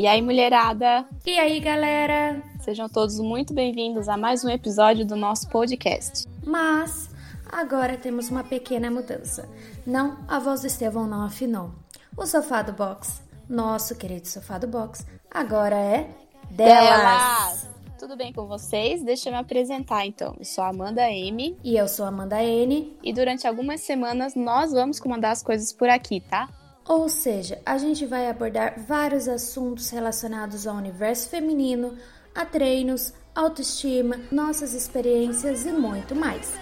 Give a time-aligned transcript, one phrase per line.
[0.00, 1.04] E aí, mulherada?
[1.26, 2.42] E aí, galera?
[2.60, 6.26] Sejam todos muito bem-vindos a mais um episódio do nosso podcast.
[6.42, 7.10] Mas
[7.52, 9.46] agora temos uma pequena mudança.
[9.86, 11.72] Não, a voz do Estevão não afinou.
[12.16, 16.08] O sofá do box, nosso querido sofá do box, agora é
[16.50, 16.88] delas.
[16.88, 17.68] delas.
[17.98, 19.02] Tudo bem com vocês?
[19.02, 20.34] Deixa eu me apresentar então.
[20.38, 21.58] Eu sou a Amanda M.
[21.62, 22.96] E eu sou a Amanda N.
[23.02, 26.48] E durante algumas semanas nós vamos comandar as coisas por aqui, tá?
[26.90, 31.96] Ou seja, a gente vai abordar vários assuntos relacionados ao universo feminino,
[32.34, 36.52] a treinos, autoestima, nossas experiências e muito mais.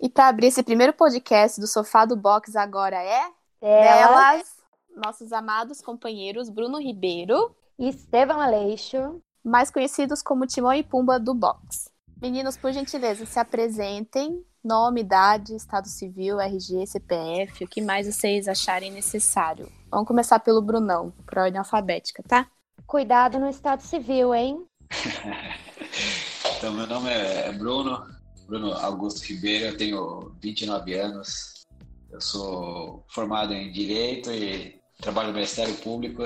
[0.00, 3.30] E para abrir esse primeiro podcast do Sofá do Box agora é
[3.60, 4.56] delas,
[4.96, 11.34] nossos amados companheiros Bruno Ribeiro e Estevam Aleixo mais conhecidos como Timão e Pumba do
[11.34, 11.90] box.
[12.20, 14.44] Meninos, por gentileza, se apresentem.
[14.62, 19.70] Nome, idade, estado civil, RG, CPF, o que mais vocês acharem necessário.
[19.90, 22.48] Vamos começar pelo Brunão, por ordem alfabética, tá?
[22.84, 24.66] Cuidado no estado civil, hein?
[26.56, 28.04] então, meu nome é Bruno,
[28.46, 31.66] Bruno Augusto Ribeiro, eu tenho 29 anos,
[32.10, 36.22] eu sou formado em Direito e trabalho no Ministério Público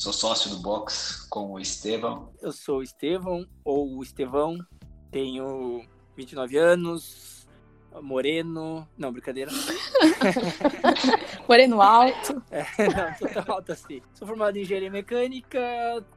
[0.00, 2.32] Sou sócio do box com o Estevão.
[2.40, 4.56] Eu sou o Estevão, ou o Estevão,
[5.10, 5.84] tenho
[6.16, 7.46] 29 anos,
[8.00, 8.88] moreno.
[8.96, 9.50] Não, brincadeira.
[11.46, 12.42] moreno alto.
[12.50, 14.00] É, não, sou tão alto assim.
[14.14, 15.60] Sou formado em engenharia mecânica,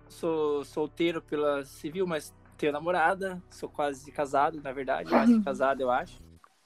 [0.07, 3.43] sou solteiro pela civil, mas tenho namorada.
[3.49, 6.23] Sou quase casado, na verdade, quase casado, eu acho.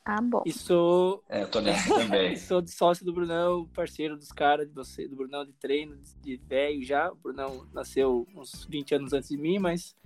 [0.10, 0.42] Ah, bom.
[0.46, 1.22] E sou.
[1.28, 2.34] É, eu tô nessa também.
[2.40, 6.82] sou sócio do Brunão, parceiro dos caras, de você, do Brunão de treino, de velho
[6.82, 7.12] já.
[7.12, 9.98] O Brunão nasceu uns 20 anos antes de mim, mas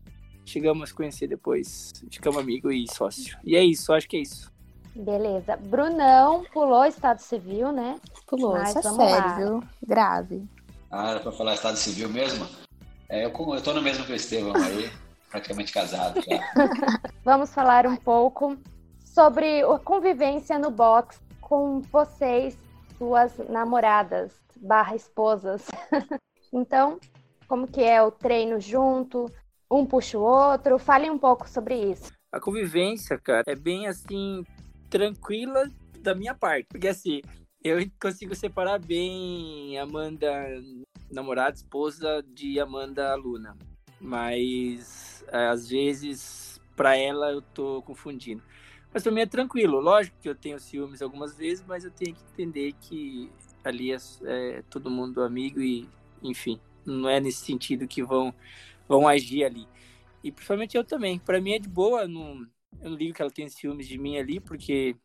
[0.43, 1.91] chegamos a se conhecer depois.
[2.09, 3.37] Ficamos amigo e sócio.
[3.43, 4.51] E é isso, acho que é isso.
[4.95, 5.55] Beleza.
[5.55, 8.01] Brunão pulou Estado Civil, né?
[8.25, 9.35] Pulou, Mas isso é sério, lá.
[9.35, 9.63] viu?
[9.85, 10.49] Grave.
[10.89, 12.47] Ah, era pra falar Estado Civil mesmo?
[13.07, 14.91] É, eu, eu tô no mesmo que o Estevão aí,
[15.29, 16.39] praticamente casado já.
[17.23, 18.57] Vamos falar um pouco
[19.13, 22.57] sobre a convivência no box com vocês,
[22.97, 25.67] suas namoradas barra esposas.
[26.53, 26.99] então,
[27.47, 29.29] como que é o treino junto?
[29.69, 30.79] Um puxa o outro?
[30.79, 32.11] Fale um pouco sobre isso.
[32.31, 34.45] A convivência, cara, é bem assim,
[34.89, 35.69] tranquila
[35.99, 36.67] da minha parte.
[36.69, 37.21] Porque assim,
[37.61, 40.31] eu consigo separar bem Amanda
[41.11, 43.57] namorada, esposa de Amanda aluna.
[43.99, 48.41] Mas às vezes, para ela, eu tô confundindo.
[48.93, 49.79] Mas também é tranquilo.
[49.79, 53.31] Lógico que eu tenho ciúmes algumas vezes, mas eu tenho que entender que
[53.63, 55.87] ali é, é todo mundo amigo e,
[56.21, 58.33] enfim, não é nesse sentido que vão,
[58.87, 59.67] vão agir ali.
[60.23, 61.19] E principalmente eu também.
[61.19, 62.45] Para mim é de boa, não,
[62.81, 64.95] eu não ligo que ela tenha ciúmes de mim ali, porque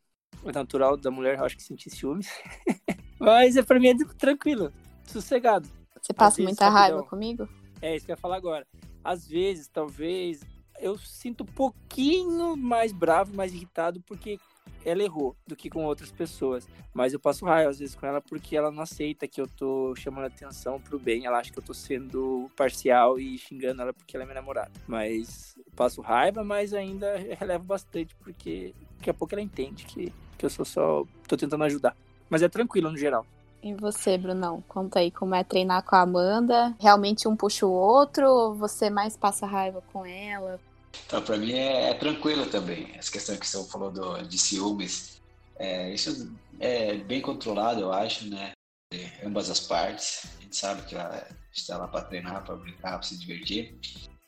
[0.44, 2.28] é natural da mulher, eu acho que sentir ciúmes.
[3.18, 4.72] mas é para mim é tranquilo,
[5.04, 5.68] sossegado.
[6.00, 7.48] Você passa muita raiva comigo?
[7.80, 8.66] É isso que eu ia falar agora.
[9.02, 10.40] Às vezes, talvez,
[10.80, 14.38] eu sinto um pouquinho mais bravo, mais irritado, porque
[14.84, 16.68] ela errou do que com outras pessoas.
[16.94, 19.94] Mas eu passo raiva às vezes com ela porque ela não aceita que eu tô
[19.96, 21.26] chamando atenção pro bem.
[21.26, 24.70] Ela acha que eu tô sendo parcial e xingando ela porque ela é minha namorada.
[24.86, 30.46] Mas passo raiva, mas ainda relevo bastante porque daqui a pouco ela entende que, que
[30.46, 31.04] eu sou só.
[31.26, 31.96] tô tentando ajudar.
[32.30, 33.26] Mas é tranquilo no geral.
[33.62, 34.62] E você, Brunão?
[34.68, 36.74] Conta aí como é treinar com a Amanda.
[36.80, 40.60] Realmente um puxa o outro ou você mais passa raiva com ela?
[41.04, 42.90] Então, para mim é, é, tranquilo também.
[42.94, 45.20] Essa questão que você falou do, de ciúmes,
[45.58, 48.52] é, isso é bem controlado, eu acho, né?
[48.92, 50.26] De ambas as partes.
[50.38, 53.78] A gente sabe que ela está lá para treinar, para brincar, para se divertir.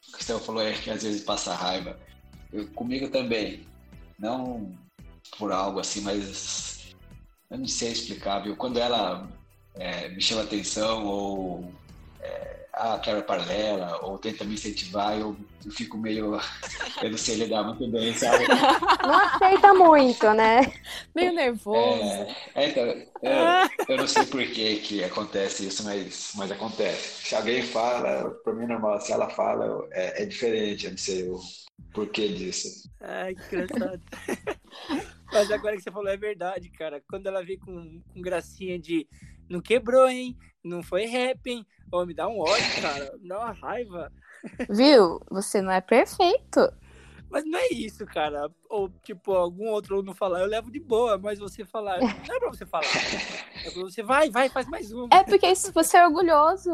[0.09, 1.99] O que você falou é que às vezes passa raiva.
[2.53, 3.67] Eu, comigo também.
[4.19, 4.77] Não
[5.39, 6.78] por algo assim, mas
[7.51, 8.57] eu não sei explicar, viu?
[8.57, 9.29] Quando ela
[9.75, 11.73] é, me chama atenção ou
[12.21, 16.39] é, ah, quebra paralela, ou tenta me incentivar, eu, eu fico meio.
[17.01, 18.45] Eu não sei lidar muito bem, sabe?
[18.49, 20.63] Não aceita muito, né?
[21.15, 22.03] Meio nervoso.
[22.03, 27.29] É, é então, eu, eu, não sei por que, que acontece isso, mas, mas acontece.
[27.29, 30.99] Se alguém fala, para mim é normal, se ela fala, é, é diferente, eu não
[30.99, 31.39] sei o
[31.95, 32.69] porquê disso.
[33.01, 34.03] Ai, que engraçado.
[35.33, 37.03] Mas agora que você falou é verdade, cara.
[37.09, 39.07] Quando ela vem com, com gracinha de
[39.49, 40.37] não quebrou, hein?
[40.63, 41.67] Não foi rap, hein?
[41.93, 43.17] Oh, me dá um ódio, cara.
[43.19, 44.13] Me dá uma raiva.
[44.69, 45.21] Viu?
[45.31, 46.73] Você não é perfeito.
[47.31, 48.51] Mas não é isso, cara.
[48.69, 52.41] Ou, tipo, algum outro aluno falar, eu levo de boa, mas você falar, não é
[52.41, 52.87] pra você falar.
[53.65, 55.09] É pra você, vai, vai, faz mais um.
[55.13, 56.73] É porque você é orgulhoso.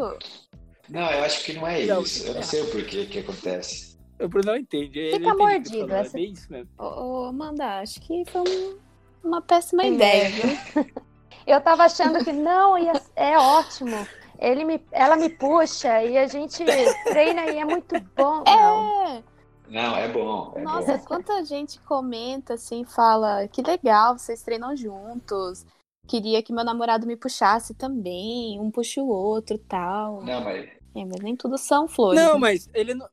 [0.89, 2.27] Não, eu acho que não é não, isso.
[2.27, 3.94] Eu não sei o porquê que acontece.
[4.21, 4.99] O Bruno não entende.
[4.99, 6.69] Ele Fica não mordido, É essa- bem isso mesmo.
[6.79, 8.79] Ô, ô, Amanda, acho que foi um-
[9.23, 9.89] uma péssima É.
[9.89, 10.45] ideia, viu?
[11.47, 14.07] Eu tava achando que não, ia- é ótimo.
[14.39, 16.65] Ele me, ela me puxa e a gente
[17.05, 18.43] treina e é muito bom.
[18.47, 19.07] Não.
[19.09, 19.23] É,
[19.69, 20.53] Não, é bom.
[20.57, 21.05] É nossa, bom.
[21.05, 25.65] quanta gente comenta assim, fala que legal, vocês treinam juntos.
[26.07, 30.23] Queria que meu namorado me puxasse também, um puxa o outro tal.
[30.23, 30.65] Não, mas
[30.95, 32.21] É, mas nem tudo são flores.
[32.23, 32.41] Não, né?
[32.41, 33.09] mas ele não.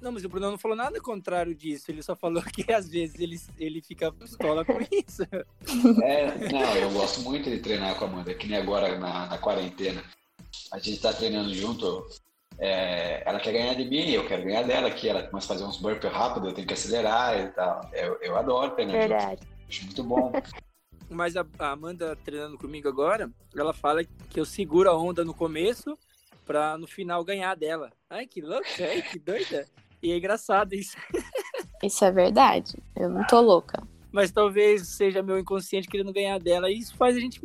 [0.00, 1.90] Não, mas o Bruno não falou nada contrário disso.
[1.90, 5.22] Ele só falou que às vezes ele, ele fica pistola com isso.
[6.02, 9.38] É, não, eu gosto muito de treinar com a Amanda, que nem agora na, na
[9.38, 10.02] quarentena.
[10.72, 12.06] A gente tá treinando junto.
[12.58, 15.64] é, ela quer ganhar de mim, eu quero ganhar dela, que ela começa a fazer
[15.64, 17.90] uns burpees rápido, eu tenho que acelerar e tal.
[17.92, 19.08] Eu, eu adoro treinar junto.
[19.08, 19.42] Verdade.
[19.68, 20.32] Acho muito bom.
[21.08, 25.34] Mas a, a Amanda treinando comigo agora, ela fala que eu seguro a onda no
[25.34, 25.96] começo
[26.44, 27.92] pra no final ganhar dela.
[28.08, 29.66] Ai, que louca, ai, que doida.
[30.02, 30.96] E é engraçado isso.
[31.82, 32.74] Isso é verdade.
[32.94, 33.82] Eu não tô louca.
[34.12, 36.70] Mas talvez seja meu inconsciente querendo ganhar dela.
[36.70, 37.40] E isso faz a gente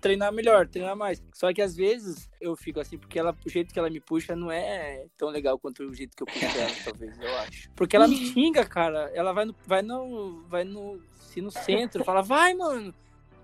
[0.00, 1.22] treinar melhor, treinar mais.
[1.32, 4.34] Só que às vezes eu fico assim, porque ela, o jeito que ela me puxa
[4.34, 7.70] não é tão legal quanto o jeito que eu puxo ela, talvez, eu acho.
[7.76, 9.10] Porque ela me xinga, cara.
[9.14, 9.54] Ela vai no.
[9.66, 10.42] Vai no.
[10.48, 11.00] Vai no.
[11.14, 12.92] Se no centro, fala, vai, mano.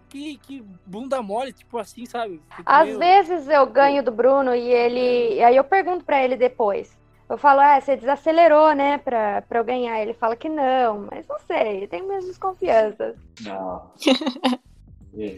[0.09, 2.41] Que, que bunda mole, tipo assim, sabe?
[2.57, 5.43] Fico Às meio- vezes eu ganho do Bruno e ele.
[5.43, 6.96] Aí eu pergunto pra ele depois.
[7.29, 10.01] Eu falo, ah, você desacelerou, né, pra, pra eu ganhar.
[10.01, 13.17] Ele fala que não, mas não sei, eu tenho minhas desconfianças.
[13.41, 13.91] Não.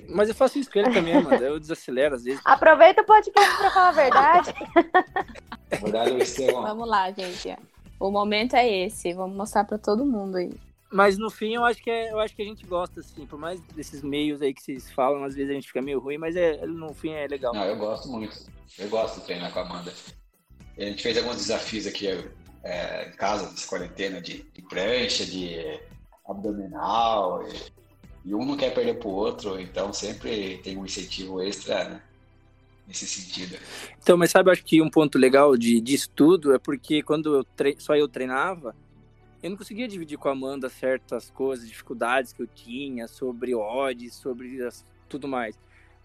[0.08, 1.37] Mas eu faço isso com ele também, mano.
[1.37, 2.40] Eu desacelero às vezes.
[2.44, 4.55] Aproveita o podcast pra falar a verdade.
[6.20, 6.62] Estevão.
[6.62, 7.56] Vamos lá, gente.
[8.00, 9.12] O momento é esse.
[9.12, 10.52] Vamos mostrar pra todo mundo aí.
[10.90, 13.38] Mas no fim eu acho que é, eu acho que a gente gosta, assim, por
[13.38, 16.35] mais desses meios aí que vocês falam, às vezes a gente fica meio ruim, mas
[16.35, 17.52] é, no fim é legal.
[17.52, 18.37] Não, eu gosto muito.
[18.79, 19.93] Eu gosto de treinar com a Amanda.
[20.79, 22.07] A gente fez alguns desafios aqui
[22.63, 25.81] é, em casa, nessa quarentena, de, de prancha, de
[26.27, 27.47] abdominal.
[27.49, 27.73] E,
[28.31, 32.03] e um não quer perder pro outro, então sempre tem um incentivo extra né,
[32.87, 33.57] nesse sentido.
[34.01, 37.45] Então, mas sabe, acho que um ponto legal de, de estudo é porque quando eu
[37.45, 38.75] tre- só eu treinava,
[39.43, 44.15] eu não conseguia dividir com a Amanda certas coisas, dificuldades que eu tinha sobre odds,
[44.17, 45.57] sobre as- tudo mais.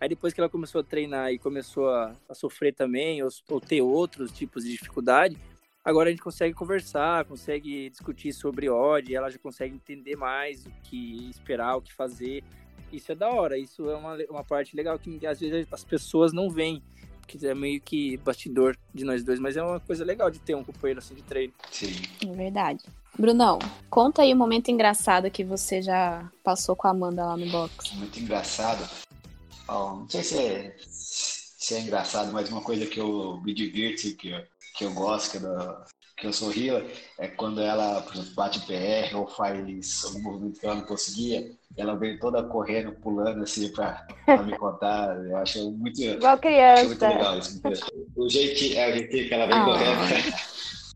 [0.03, 3.61] Aí depois que ela começou a treinar e começou a, a sofrer também, ou, ou
[3.61, 5.37] ter outros tipos de dificuldade,
[5.81, 10.71] agora a gente consegue conversar, consegue discutir sobre odd, ela já consegue entender mais o
[10.83, 12.43] que esperar, o que fazer.
[12.91, 16.33] Isso é da hora, isso é uma, uma parte legal que às vezes as pessoas
[16.33, 16.83] não veem
[17.25, 20.53] que é meio que bastidor de nós dois, mas é uma coisa legal de ter
[20.53, 21.53] um companheiro assim de treino.
[21.71, 21.93] Sim.
[22.27, 22.83] É verdade.
[23.17, 23.57] Brunão,
[23.89, 27.95] conta aí um momento engraçado que você já passou com a Amanda lá no box.
[27.95, 29.12] Muito engraçado.
[29.67, 34.29] Não sei se é, se é engraçado, mas uma coisa que eu me divirto, que
[34.29, 34.41] eu,
[34.75, 35.75] que eu gosto, que eu,
[36.17, 36.85] que eu sorrio,
[37.17, 41.51] é quando ela, por exemplo, bate PR ou faz algum movimento que ela não conseguia,
[41.77, 45.15] ela vem toda correndo, pulando assim pra, pra me contar.
[45.25, 47.07] Eu acho muito, Igual acho muito criança.
[47.07, 47.61] legal isso.
[48.15, 49.65] O jeito, é o que ela vem Ah.
[49.65, 50.33] correndo, né?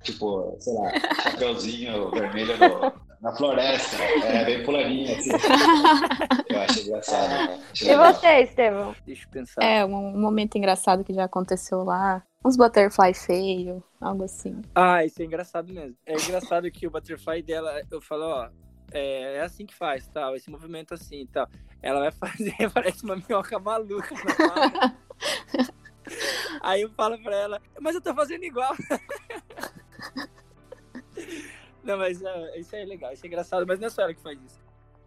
[0.03, 0.91] tipo, sei lá,
[1.23, 5.31] chapeuzinho vermelho no- na floresta, é, bem pulaninha, assim.
[6.49, 7.29] Eu acho engraçado.
[7.29, 7.59] né?
[7.71, 8.13] Acho E legal.
[8.13, 8.95] você, Estevão?
[9.05, 9.63] Deixa eu pensar.
[9.63, 12.23] É, um, um momento engraçado que já aconteceu lá.
[12.45, 14.61] Uns butterfly feio, algo assim.
[14.75, 15.95] Ah, isso é engraçado mesmo.
[16.06, 18.49] É engraçado que o butterfly dela, eu falo, ó,
[18.92, 21.47] é, é assim que faz, tal, esse movimento assim e tal.
[21.81, 24.13] Ela vai fazer, parece uma minhoca maluca.
[26.61, 28.73] Aí eu falo pra ela, mas eu tô fazendo igual.
[31.87, 34.21] Não, mas é, isso é legal, isso é engraçado, mas não é só ela que
[34.21, 34.59] faz isso.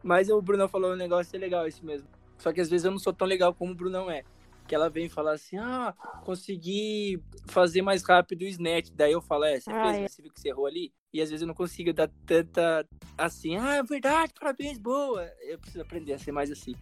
[0.03, 2.09] Mas o Brunão falou um negócio é legal esse mesmo.
[2.39, 4.25] Só que às vezes eu não sou tão legal como o Brunão é.
[4.67, 5.93] Que ela vem falar assim, ah,
[6.25, 8.91] consegui fazer mais rápido o snatch.
[8.95, 10.09] Daí eu falo, é, você Ah, fez, é.
[10.09, 10.91] você viu que você errou ali?
[11.13, 12.87] E às vezes eu não consigo dar tanta,
[13.19, 15.25] assim, ah, é verdade, parabéns, boa.
[15.43, 16.75] Eu preciso aprender a ser mais assim.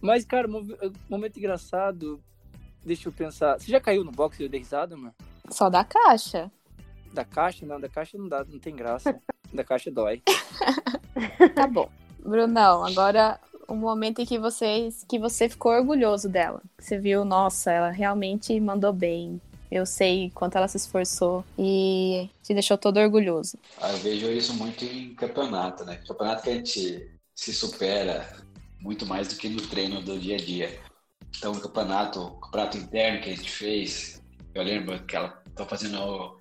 [0.00, 0.46] Mas, cara,
[1.08, 2.22] momento engraçado,
[2.84, 3.58] deixa eu pensar.
[3.58, 5.14] Você já caiu no boxe e eu dei risada, mano?
[5.50, 6.50] Só da caixa.
[7.12, 7.66] Da caixa?
[7.66, 9.14] Não, da caixa não dá, não tem graça.
[9.52, 10.22] Da caixa dói.
[11.54, 11.90] Tá bom.
[12.18, 13.38] Brunão, agora
[13.68, 16.62] o momento em que, vocês, que você ficou orgulhoso dela.
[16.78, 19.38] Que Você viu, nossa, ela realmente mandou bem.
[19.70, 23.58] Eu sei quanto ela se esforçou e te deixou todo orgulhoso.
[23.80, 26.00] Ah, Eu vejo isso muito em campeonato, né?
[26.06, 28.26] Campeonato que a gente se supera
[28.80, 30.80] muito mais do que no treino do dia a dia.
[31.36, 34.22] Então, o campeonato, o campeonato interno que a gente fez,
[34.54, 36.40] eu lembro que ela tá fazendo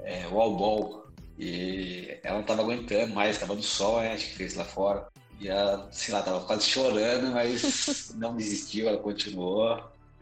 [0.00, 1.06] é, wall
[1.38, 4.12] e ela não tava aguentando mais, tava no sol, né?
[4.12, 5.08] Acho que fez lá fora.
[5.40, 9.74] E ela, sei lá, tava quase chorando, mas não desistiu, ela continuou.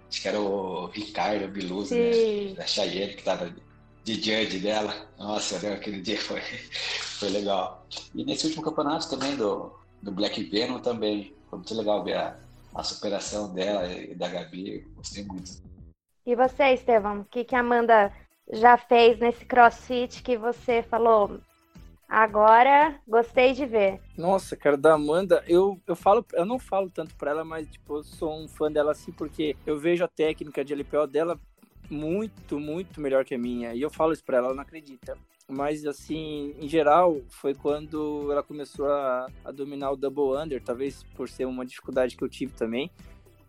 [0.08, 2.54] Acho que era o Ricardo Biluz, né?
[2.54, 3.52] Da Cheyenne que tava
[4.04, 5.08] de judge dela.
[5.18, 6.40] Nossa, aquele dia foi,
[7.18, 7.86] foi legal.
[8.14, 11.34] E nesse último campeonato também do, do Black Venom também.
[11.48, 12.38] Foi muito legal ver a,
[12.74, 14.86] a superação dela e da Gabi.
[14.96, 15.64] Gostei muito.
[16.26, 18.12] E você, Estevão, o que, que a Amanda
[18.52, 21.40] já fez nesse crossfit que você falou?
[22.08, 24.00] Agora gostei de ver.
[24.16, 27.96] Nossa, cara, da Amanda, eu, eu falo, eu não falo tanto pra ela, mas tipo,
[27.96, 31.38] eu sou um fã dela assim, porque eu vejo a técnica de LPO dela
[31.90, 33.74] muito, muito melhor que a minha.
[33.74, 35.16] E eu falo isso pra ela, ela não acredita.
[35.48, 41.04] Mas, assim, em geral, foi quando ela começou a, a dominar o double under, talvez
[41.14, 42.90] por ser uma dificuldade que eu tive também.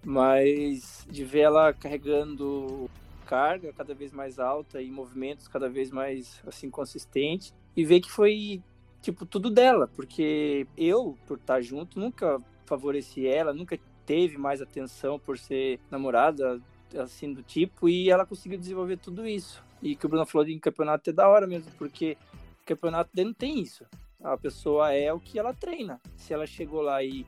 [0.05, 2.89] Mas de ver ela carregando
[3.27, 7.53] carga cada vez mais alta e movimentos cada vez mais, assim, consistentes.
[7.75, 8.63] E ver que foi,
[9.01, 9.87] tipo, tudo dela.
[9.95, 16.61] Porque eu, por estar junto, nunca favoreci ela, nunca teve mais atenção por ser namorada
[16.97, 19.61] assim do tipo e ela conseguiu desenvolver tudo isso.
[19.81, 22.17] E que o Bruno falou de campeonato é da hora mesmo, porque
[22.65, 23.85] campeonato não tem isso.
[24.23, 25.99] A pessoa é o que ela treina.
[26.15, 27.25] Se ela chegou lá e,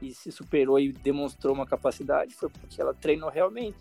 [0.00, 3.76] e se superou e demonstrou uma capacidade, foi porque ela treinou realmente.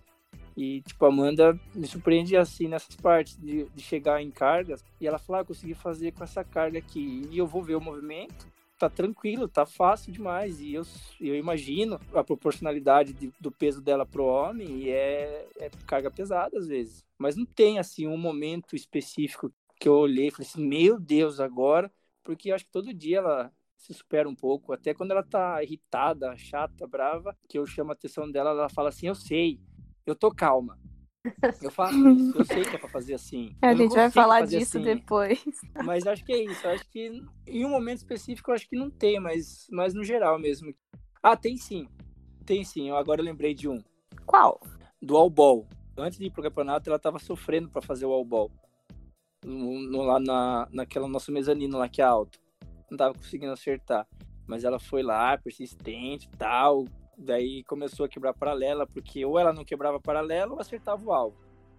[0.55, 5.07] E, tipo, a Amanda me surpreende assim nessas partes de, de chegar em cargas e
[5.07, 7.27] ela falar, ah, consegui fazer com essa carga aqui.
[7.29, 10.59] E eu vou ver o movimento tá tranquilo, tá fácil demais.
[10.59, 10.83] E eu,
[11.19, 16.57] eu imagino a proporcionalidade de, do peso dela pro homem e é, é, carga pesada
[16.57, 17.05] às vezes.
[17.17, 21.39] Mas não tem, assim, um momento específico que eu olhei e falei assim, meu Deus,
[21.39, 21.91] agora.
[22.23, 24.73] Porque acho que todo dia ela se supera um pouco.
[24.73, 28.89] Até quando ela tá irritada, chata, brava, que eu chamo a atenção dela, ela fala
[28.89, 29.59] assim, eu sei,
[30.05, 30.77] eu tô calma.
[31.61, 33.55] Eu faço isso, eu sei que é pra fazer assim.
[33.61, 34.85] A gente vai falar disso assim.
[34.85, 35.43] depois.
[35.85, 36.67] Mas acho que é isso.
[36.67, 40.39] Acho que em um momento específico eu acho que não tem, mas, mas no geral
[40.39, 40.73] mesmo.
[41.21, 41.87] Ah, tem sim.
[42.45, 42.89] Tem sim.
[42.89, 43.79] Eu agora lembrei de um.
[44.25, 44.59] Qual?
[45.01, 45.67] Do All Ball.
[45.97, 48.51] Antes de ir pro campeonato, ela tava sofrendo para fazer o All Ball.
[49.45, 52.39] No, no, lá na, naquela nosso mezanino lá que é alto.
[52.89, 54.07] Não tava conseguindo acertar.
[54.47, 56.85] Mas ela foi lá, persistente e tal,
[57.23, 61.37] Daí começou a quebrar paralela, porque ou ela não quebrava paralela ou acertava o alvo.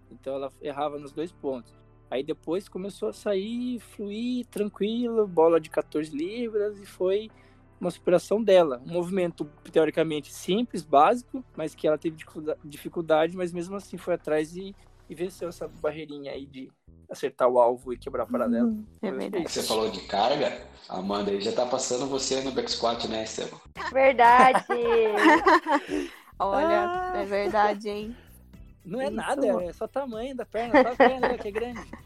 [0.09, 1.75] Então ela errava nos dois pontos.
[2.09, 7.29] Aí depois começou a sair, fluir, tranquilo, bola de 14 libras e foi
[7.81, 8.81] uma superação dela.
[8.85, 12.15] Um movimento teoricamente simples, básico, mas que ela teve
[12.63, 14.73] dificuldade, mas mesmo assim foi atrás e,
[15.09, 16.71] e venceu essa barreirinha aí de
[17.13, 18.67] acertar o alvo e quebrar a paralelo.
[18.67, 19.51] Uhum, é verdade.
[19.51, 23.23] Você falou de carga, a Amanda aí já tá passando você no back squat, né,
[23.23, 23.59] Estevam?
[23.91, 24.65] Verdade!
[26.37, 27.13] Olha, ah.
[27.15, 28.17] é verdade, hein?
[28.85, 29.15] Não é Isso.
[29.15, 31.81] nada, é só tamanho da perna, só a perna que é grande.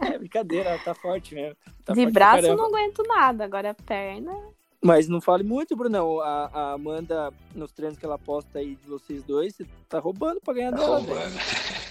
[0.00, 1.54] É brincadeira, ela tá forte mesmo.
[1.84, 4.32] Tá de braço eu não aguento nada, agora a perna.
[4.82, 6.20] Mas não fale muito, Brunão.
[6.20, 10.40] A, a, Amanda, nos treinos que ela posta aí de vocês dois, você tá roubando
[10.40, 10.98] pra ganhar tá dela.
[10.98, 11.34] Roubando.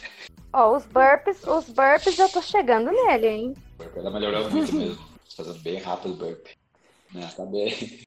[0.53, 3.53] Ó, os burpees, os burpees eu tô chegando nele, hein?
[3.96, 5.05] Ela melhorou muito mesmo.
[5.36, 6.48] Fazendo bem rápido o burp.
[7.13, 7.29] Né?
[7.36, 8.03] Tá bem.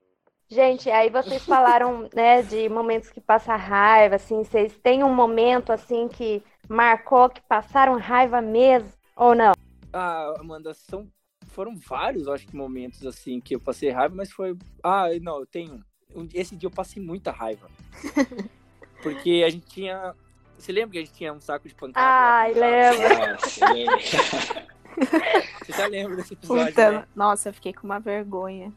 [0.49, 5.73] Gente, aí vocês falaram, né, de momentos que passa raiva, assim, vocês têm um momento,
[5.73, 9.53] assim, que marcou, que passaram raiva mesmo, ou não?
[9.93, 11.09] Ah, Amanda, são,
[11.47, 14.57] foram vários, acho que, momentos, assim, que eu passei raiva, mas foi...
[14.83, 15.83] Ah, não, eu tenho...
[16.33, 17.69] Esse dia eu passei muita raiva.
[19.03, 20.15] Porque a gente tinha
[20.65, 22.07] você lembra que a gente tinha um saco de pancada?
[22.07, 23.39] Ai, lembro.
[25.61, 27.09] Você já lembra desse episódio, Puta, né?
[27.17, 28.73] Nossa, eu fiquei com uma vergonha.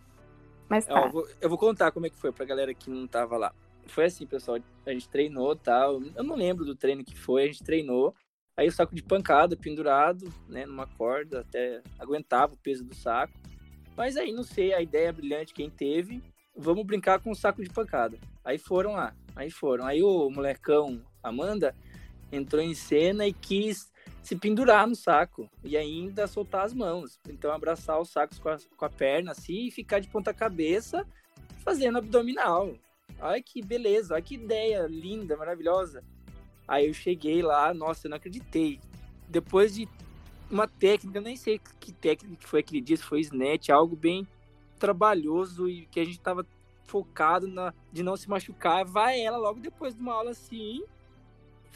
[0.67, 0.99] Mas tá.
[0.99, 3.53] eu, vou, eu, vou, contar como é que foi pra galera que não tava lá.
[3.85, 6.01] Foi assim, pessoal, a gente treinou tal.
[6.15, 8.13] Eu não lembro do treino que foi, a gente treinou.
[8.57, 13.33] Aí o saco de pancada pendurado, né, numa corda, até aguentava o peso do saco.
[13.95, 16.23] Mas aí, não sei, a ideia brilhante quem teve,
[16.55, 18.17] vamos brincar com o saco de pancada.
[18.43, 19.85] Aí foram lá, aí foram.
[19.85, 21.75] Aí o molecão, Amanda
[22.31, 23.91] entrou em cena e quis
[24.21, 27.19] se pendurar no saco e ainda soltar as mãos.
[27.29, 31.07] Então, abraçar os sacos com a, com a perna assim e ficar de ponta cabeça
[31.63, 32.75] fazendo abdominal.
[33.19, 36.03] Olha que beleza, olha que ideia linda, maravilhosa.
[36.67, 38.79] Aí eu cheguei lá, nossa, eu não acreditei.
[39.29, 39.87] Depois de
[40.51, 44.27] uma técnica, nem sei que técnica foi aquele dia, se foi snatch, algo bem
[44.77, 46.45] trabalhoso e que a gente tava
[46.83, 48.85] focado na, de não se machucar.
[48.85, 50.83] Vai ela logo depois de uma aula assim,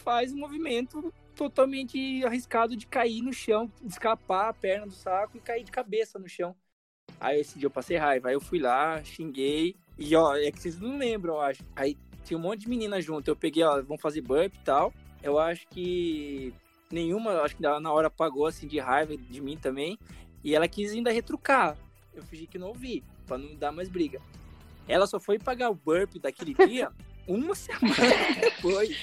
[0.01, 5.37] faz um movimento totalmente arriscado de cair no chão, de escapar a perna do saco
[5.37, 6.55] e cair de cabeça no chão.
[7.19, 10.59] Aí esse dia eu passei raiva, aí eu fui lá, xinguei, e ó, é que
[10.59, 11.63] vocês não lembram, eu acho.
[11.75, 14.93] Aí tinha um monte de menina junto, eu peguei, ó, vamos fazer burp e tal.
[15.21, 16.53] Eu acho que
[16.91, 19.97] nenhuma, acho que na hora apagou assim de raiva de mim também,
[20.43, 21.77] e ela quis ainda retrucar.
[22.13, 24.21] Eu fingi que não ouvi, para não dar mais briga.
[24.87, 26.91] Ela só foi pagar o burp daquele dia
[27.33, 27.95] uma semana
[28.41, 28.97] depois.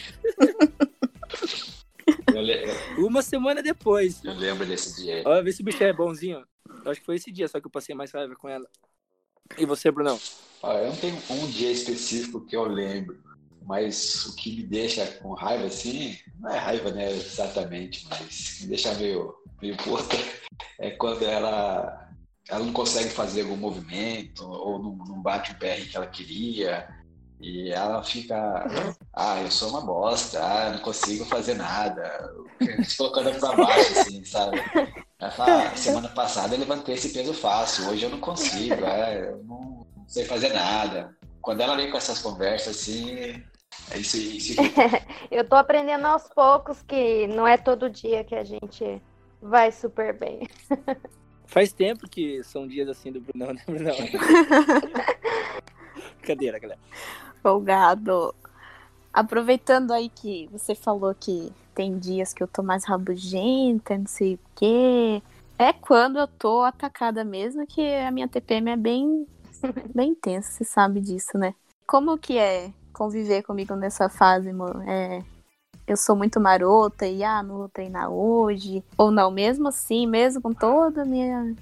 [2.28, 2.64] Le...
[2.98, 4.22] Uma semana depois.
[4.24, 5.22] Eu lembro desse dia.
[5.24, 6.44] Olha, vê se o bicho é bonzinho.
[6.84, 8.68] Eu acho que foi esse dia só que eu passei mais raiva com ela.
[9.56, 10.18] E você, Brunão?
[10.62, 13.18] Ah, eu não tenho um dia específico que eu lembro,
[13.64, 18.68] mas o que me deixa com raiva, assim, não é raiva, né, exatamente, mas me
[18.68, 20.16] deixa meio, meio puta
[20.78, 22.10] é quando ela,
[22.48, 26.88] ela não consegue fazer algum movimento ou não, não bate o PR que ela queria
[27.40, 28.66] e ela fica,
[29.14, 32.34] ah, eu sou uma bosta, ah, não consigo fazer nada,
[32.84, 34.60] se colocando pra baixo, assim, sabe?
[35.20, 39.30] Ela fala, ah, semana passada eu levantei esse peso fácil, hoje eu não consigo, é,
[39.30, 41.16] eu não sei fazer nada.
[41.40, 43.40] Quando ela vem com essas conversas, assim,
[43.92, 44.60] é isso, isso.
[45.30, 49.00] eu tô aprendendo aos poucos que não é todo dia que a gente
[49.40, 50.48] vai super bem.
[51.46, 53.94] Faz tempo que são dias assim do Brunão, né, Brunão?
[56.20, 56.80] Brincadeira, galera
[57.48, 58.34] folgado.
[59.12, 64.34] Aproveitando aí que você falou que tem dias que eu tô mais rabugenta, não sei
[64.34, 65.22] o quê.
[65.58, 69.26] É quando eu tô atacada mesmo que a minha TPM é bem,
[69.94, 71.54] bem intensa, você sabe disso, né?
[71.86, 74.82] Como que é conviver comigo nessa fase, mano?
[74.82, 75.22] É,
[75.86, 78.84] eu sou muito marota e ah, não vou treinar hoje.
[78.96, 81.56] Ou não, mesmo assim, mesmo com toda minha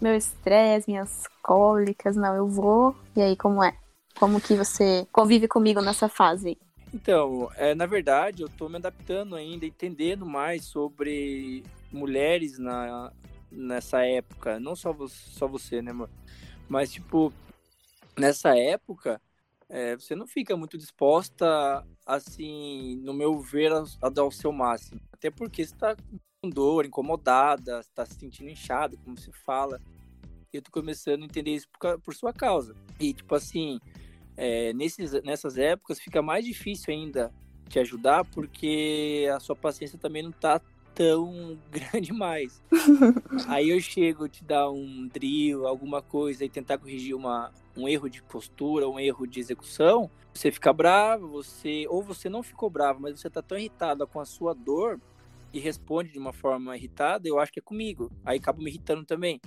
[0.00, 2.94] meu estresse, minhas cólicas, não, eu vou.
[3.16, 3.74] E aí, como é?
[4.18, 6.56] Como que você convive comigo nessa fase?
[6.92, 13.12] Então, é, na verdade, eu estou me adaptando ainda, entendendo mais sobre mulheres na,
[13.50, 14.60] nessa época.
[14.60, 16.08] Não só, só você, né, amor?
[16.68, 17.32] Mas, tipo,
[18.16, 19.20] nessa época,
[19.68, 24.52] é, você não fica muito disposta, assim, no meu ver, a, a dar o seu
[24.52, 25.00] máximo.
[25.12, 25.96] Até porque você está
[26.40, 29.80] com dor, incomodada, está se sentindo inchada, como você fala.
[30.52, 32.76] Eu tô começando a entender isso por, por sua causa.
[33.00, 33.80] E, tipo assim,
[34.36, 37.32] é, nesses, nessas épocas fica mais difícil ainda
[37.68, 40.60] te ajudar porque a sua paciência também não tá
[40.94, 42.62] tão grande mais.
[43.48, 48.08] Aí eu chego te dar um drill, alguma coisa e tentar corrigir uma, um erro
[48.08, 53.00] de postura, um erro de execução, você fica bravo, você ou você não ficou bravo,
[53.00, 55.00] mas você tá tão irritada com a sua dor
[55.52, 58.10] e responde de uma forma irritada, eu acho que é comigo.
[58.24, 59.40] Aí acabo me irritando também.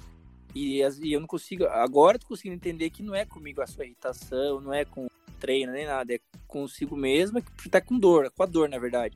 [0.57, 1.65] E, e eu não consigo.
[1.65, 5.07] Agora tô conseguindo entender que não é comigo a sua irritação, não é com
[5.39, 9.15] treino nem nada, é consigo mesma que tá com dor, com a dor, na verdade.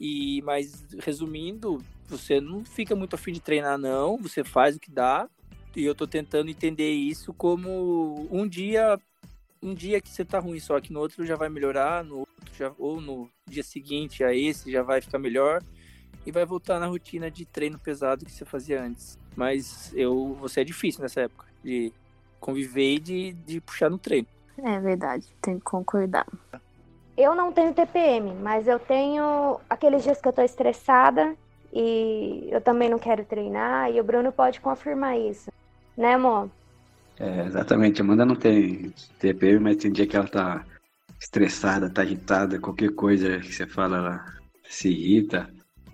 [0.00, 4.90] E, mas resumindo, você não fica muito afim de treinar, não, você faz o que
[4.90, 5.28] dá.
[5.76, 8.98] E eu tô tentando entender isso como um dia,
[9.62, 12.54] um dia que você tá ruim, só que no outro já vai melhorar, no outro
[12.58, 15.62] já, ou no dia seguinte a esse já vai ficar melhor
[16.24, 19.18] e vai voltar na rotina de treino pesado que você fazia antes.
[19.36, 21.92] Mas eu, você é difícil nessa época de
[22.40, 24.26] conviver e de, de puxar no treino.
[24.58, 26.26] É verdade, tenho que concordar.
[27.16, 31.36] Eu não tenho TPM, mas eu tenho aqueles dias que eu tô estressada
[31.72, 35.50] e eu também não quero treinar, e o Bruno pode confirmar isso.
[35.96, 36.50] Né, amor?
[37.18, 38.00] É, exatamente.
[38.00, 40.64] A Amanda não tem TPM, mas tem dia que ela tá
[41.20, 44.24] estressada, tá irritada, qualquer coisa que você fala, ela
[44.68, 45.48] se irrita.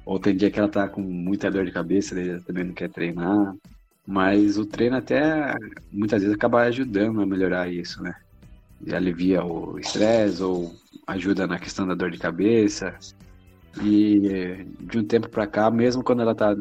[0.08, 2.88] Ou tem dia que ela tá com muita dor de cabeça, daí também não quer
[2.88, 3.54] treinar.
[4.06, 5.54] Mas o treino até
[5.92, 8.14] muitas vezes acaba ajudando a melhorar isso, né?
[8.86, 10.74] E alivia o estresse ou
[11.06, 12.96] ajuda na questão da dor de cabeça.
[13.82, 16.56] E de um tempo para cá, mesmo quando ela tá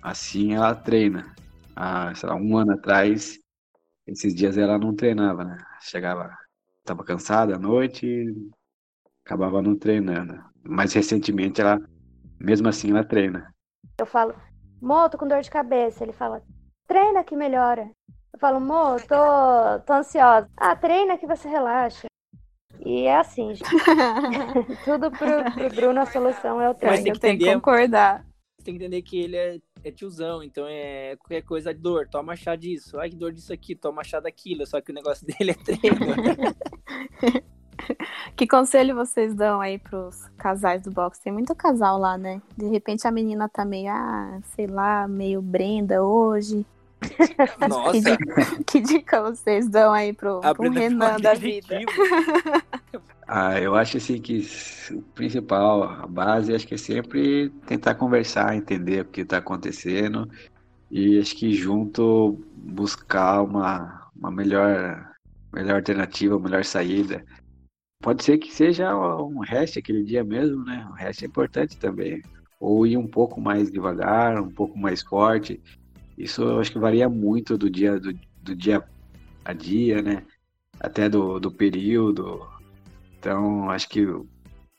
[0.00, 1.34] assim, ela treina.
[1.74, 3.40] Há, sei lá, um ano atrás,
[4.06, 5.58] esses dias ela não treinava, né?
[5.80, 6.32] Chegava,
[6.84, 8.32] tava cansada à noite
[9.24, 10.38] acabava não treinando.
[10.62, 11.80] Mas recentemente ela
[12.44, 13.52] mesmo assim, ela treina.
[13.98, 14.34] Eu falo,
[14.80, 16.04] Mo, tô com dor de cabeça.
[16.04, 16.42] Ele fala,
[16.86, 17.90] treina que melhora.
[18.32, 20.48] Eu falo, Mo, tô, tô ansiosa.
[20.56, 22.06] Ah, treina que você relaxa.
[22.84, 23.64] E é assim, gente.
[24.84, 26.96] Tudo pro, pro Bruno a solução é o treino.
[26.96, 28.26] Mas tem que, tem que concordar.
[28.58, 32.08] Você tem que entender que ele é, é, tiozão, então é qualquer coisa de dor,
[32.08, 32.98] toma chá disso.
[32.98, 34.66] Ai, que dor disso aqui, toma chá daquilo.
[34.66, 36.06] Só que o negócio dele é treino.
[38.36, 41.20] Que conselho vocês dão aí pros casais do box?
[41.20, 42.40] Tem muito casal lá, né?
[42.56, 46.66] De repente a menina tá meio, ah, sei lá, meio Brenda hoje.
[47.68, 47.92] Nossa!
[47.92, 51.80] que, dica, que dica vocês dão aí pro, pro Renan da vida?
[53.26, 54.46] Ah, eu acho assim que
[54.90, 60.28] o principal, a base, acho que é sempre tentar conversar, entender o que está acontecendo
[60.90, 65.10] e acho que junto buscar uma, uma melhor,
[65.52, 67.24] melhor alternativa, uma melhor saída.
[68.04, 70.86] Pode ser que seja um rest aquele dia mesmo, né?
[70.90, 72.20] O rest é importante também.
[72.60, 75.58] Ou ir um pouco mais devagar, um pouco mais forte.
[76.18, 78.12] Isso eu acho que varia muito do dia, do,
[78.42, 78.84] do dia
[79.42, 80.22] a dia, né?
[80.78, 82.46] Até do, do período.
[83.18, 84.28] Então, acho que O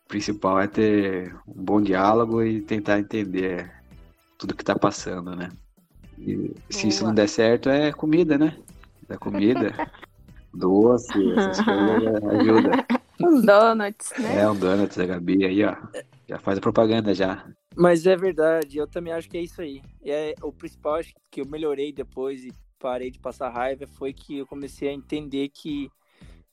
[0.08, 3.74] principal é ter um bom diálogo e tentar entender
[4.38, 5.50] tudo que tá passando, né?
[6.20, 8.56] E se isso não der certo, é comida, né?
[9.10, 9.74] Da comida,
[10.54, 12.86] doce, essas coisas ajuda.
[13.22, 14.42] Uns donuts, né?
[14.42, 15.76] É, um donuts da Gabi aí, ó.
[16.28, 17.48] Já faz a propaganda já.
[17.76, 19.82] Mas é verdade, eu também acho que é isso aí.
[20.02, 24.14] E é, o principal acho que eu melhorei depois e parei de passar raiva foi
[24.14, 25.90] que eu comecei a entender que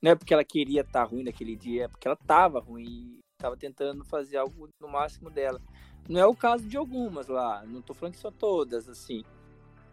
[0.01, 2.85] não é porque ela queria estar tá ruim naquele dia, é porque ela estava ruim
[2.85, 5.61] e estava tentando fazer algo no máximo dela.
[6.09, 9.23] Não é o caso de algumas lá, não tô falando que são todas, assim.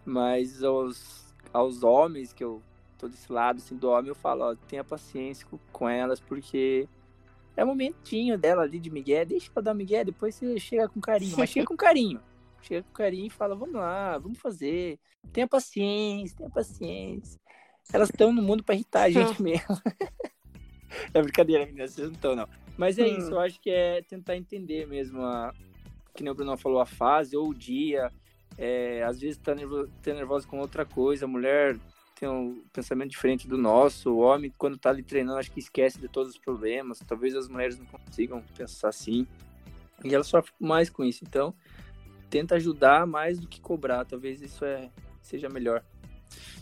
[0.04, 2.64] Mas aos, aos homens que eu
[3.00, 6.88] tô desse lado, assim, do homem, eu falo, ó, tenha paciência com, elas, porque
[7.56, 11.00] é o momentinho dela ali de Miguel, deixa ela dar Miguel, depois você chega com
[11.00, 12.22] carinho, mas chega com carinho.
[12.62, 15.00] Chega com carinho e fala, vamos lá, vamos fazer.
[15.32, 17.40] Tenha paciência, tenha paciência.
[17.92, 19.82] Elas estão no mundo para irritar a gente mesmo.
[21.14, 22.50] é brincadeira, meninas, vocês não estão, não.
[22.78, 23.18] Mas é hum.
[23.18, 25.54] isso, eu acho que é tentar entender mesmo a,
[26.14, 28.12] que nem o Bruno falou, a fase ou o dia.
[28.58, 31.78] É, às vezes tá nervoso, tá nervosa com outra coisa, a mulher
[32.20, 35.98] tem um pensamento diferente do nosso, o homem, quando tá ali treinando, acho que esquece
[36.00, 37.00] de todos os problemas.
[37.08, 39.26] Talvez as mulheres não consigam pensar assim.
[40.04, 41.24] E ela sofre mais com isso.
[41.24, 41.54] Então,
[42.30, 44.04] tenta ajudar mais do que cobrar.
[44.04, 44.90] Talvez isso é,
[45.22, 45.82] seja melhor.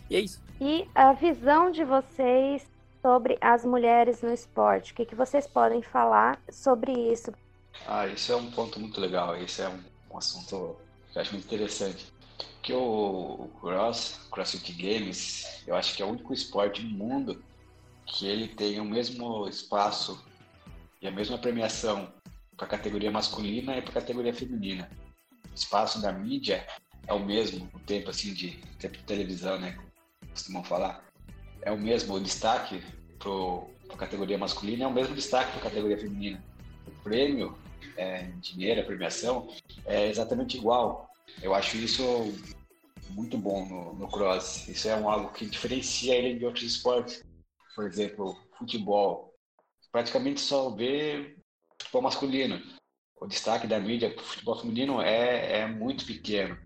[0.08, 0.40] E é isso.
[0.60, 2.64] E a visão de vocês
[3.02, 4.92] sobre as mulheres no esporte?
[4.92, 7.32] O que, que vocês podem falar sobre isso?
[7.86, 9.36] Ah, isso é um ponto muito legal.
[9.36, 9.80] Esse é um,
[10.12, 10.76] um assunto
[11.12, 12.12] que eu acho muito interessante.
[12.68, 17.42] Que o, Cross, CrossFit Games, eu acho que é o único esporte no mundo
[18.04, 20.22] que ele tem o mesmo espaço
[21.00, 22.12] e a mesma premiação
[22.58, 24.90] para a categoria masculina e para a categoria feminina.
[25.50, 26.66] O espaço da mídia
[27.06, 29.78] é o mesmo, o tempo assim de tempo de televisão, né?
[30.30, 31.02] Costumam falar.
[31.62, 32.82] É o mesmo, o destaque
[33.18, 36.44] para a categoria masculina é o mesmo destaque para a categoria feminina.
[36.86, 37.56] O prêmio
[37.96, 39.48] é, dinheiro, a premiação,
[39.86, 41.08] é exatamente igual.
[41.42, 42.02] Eu acho isso
[43.10, 44.68] muito bom no, no cross.
[44.68, 47.22] Isso é um, algo que diferencia ele de outros esportes.
[47.74, 49.34] Por exemplo, futebol.
[49.92, 51.36] Praticamente só vê
[51.80, 52.60] futebol masculino.
[53.20, 56.56] O destaque da mídia para o futebol feminino é, é muito pequeno.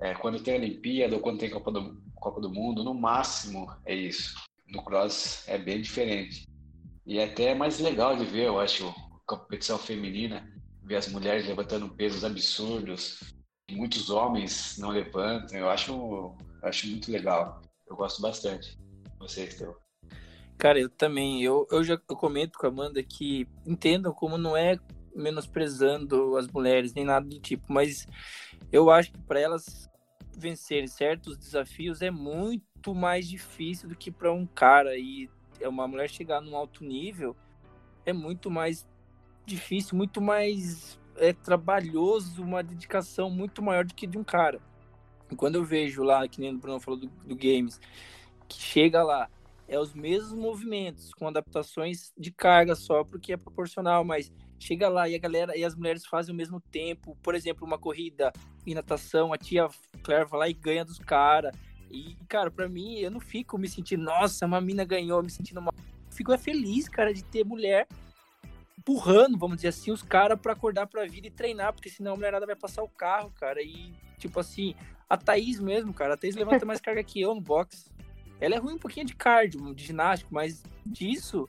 [0.00, 3.94] É, quando tem Olimpíada ou quando tem Copa do, Copa do Mundo, no máximo é
[3.94, 4.34] isso.
[4.68, 6.46] No cross é bem diferente.
[7.04, 8.94] E é até mais legal de ver, eu acho,
[9.26, 10.48] competição feminina,
[10.82, 13.18] ver as mulheres levantando pesos absurdos,
[13.74, 15.58] muitos homens não levantam.
[15.58, 17.60] Eu acho, acho muito legal.
[17.86, 18.78] Eu gosto bastante.
[19.18, 19.76] Você, Esteu.
[20.58, 21.42] Cara, eu também.
[21.42, 24.78] Eu, eu já eu comento com a Amanda que entendam como não é
[25.14, 28.06] menosprezando as mulheres, nem nada do tipo, mas
[28.70, 29.90] eu acho que para elas
[30.38, 34.96] vencerem certos desafios é muito mais difícil do que para um cara.
[34.96, 35.28] E
[35.60, 37.36] é uma mulher chegar num alto nível
[38.04, 38.86] é muito mais
[39.46, 44.60] difícil, muito mais é, trabalhoso, uma dedicação muito maior do que de um cara.
[45.30, 47.78] E quando eu vejo lá, que nem o Bruno falou do, do Games,
[48.48, 49.28] que chega lá,
[49.68, 55.08] é os mesmos movimentos, com adaptações de carga só, porque é proporcional, mas chega lá
[55.08, 57.16] e a galera e as mulheres fazem o mesmo tempo.
[57.22, 58.32] Por exemplo, uma corrida
[58.66, 59.68] em natação, a tia
[60.02, 61.54] Claire vai lá e ganha dos caras.
[61.88, 65.60] E, cara, para mim, eu não fico me sentindo, nossa, uma mina ganhou, me sentindo
[65.60, 65.74] mal.
[66.10, 67.86] fico é feliz, cara, de ter mulher
[68.80, 72.16] empurrando, vamos dizer assim, os caras para acordar pra vida e treinar, porque senão a
[72.16, 73.62] mulherada vai passar o carro, cara.
[73.62, 74.74] E, tipo assim,
[75.08, 77.92] a Thaís mesmo, cara, a Thaís levanta mais carga que eu no box.
[78.40, 81.46] Ela é ruim um pouquinho de cardio, de ginástica, mas disso.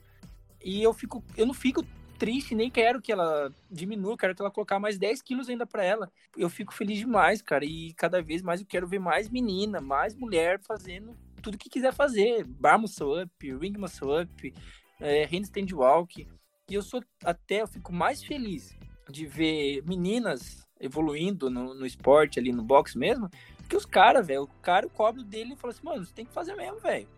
[0.62, 1.82] E eu fico, eu não fico
[2.18, 5.82] triste, nem quero que ela diminua, quero que ela colocar mais 10 quilos ainda para
[5.82, 6.12] ela.
[6.36, 10.14] Eu fico feliz demais, cara, e cada vez mais eu quero ver mais menina, mais
[10.14, 12.44] mulher fazendo tudo que quiser fazer.
[12.44, 14.54] Bar muscle up, ring muscle up,
[15.00, 16.28] é, handstand walk.
[16.70, 18.76] E eu sou até, eu fico mais feliz
[19.08, 23.30] de ver meninas evoluindo no, no esporte ali no boxe mesmo,
[23.68, 24.42] que os caras, velho.
[24.42, 27.08] O cara cobra dele e fala assim, mano, você tem que fazer mesmo, velho.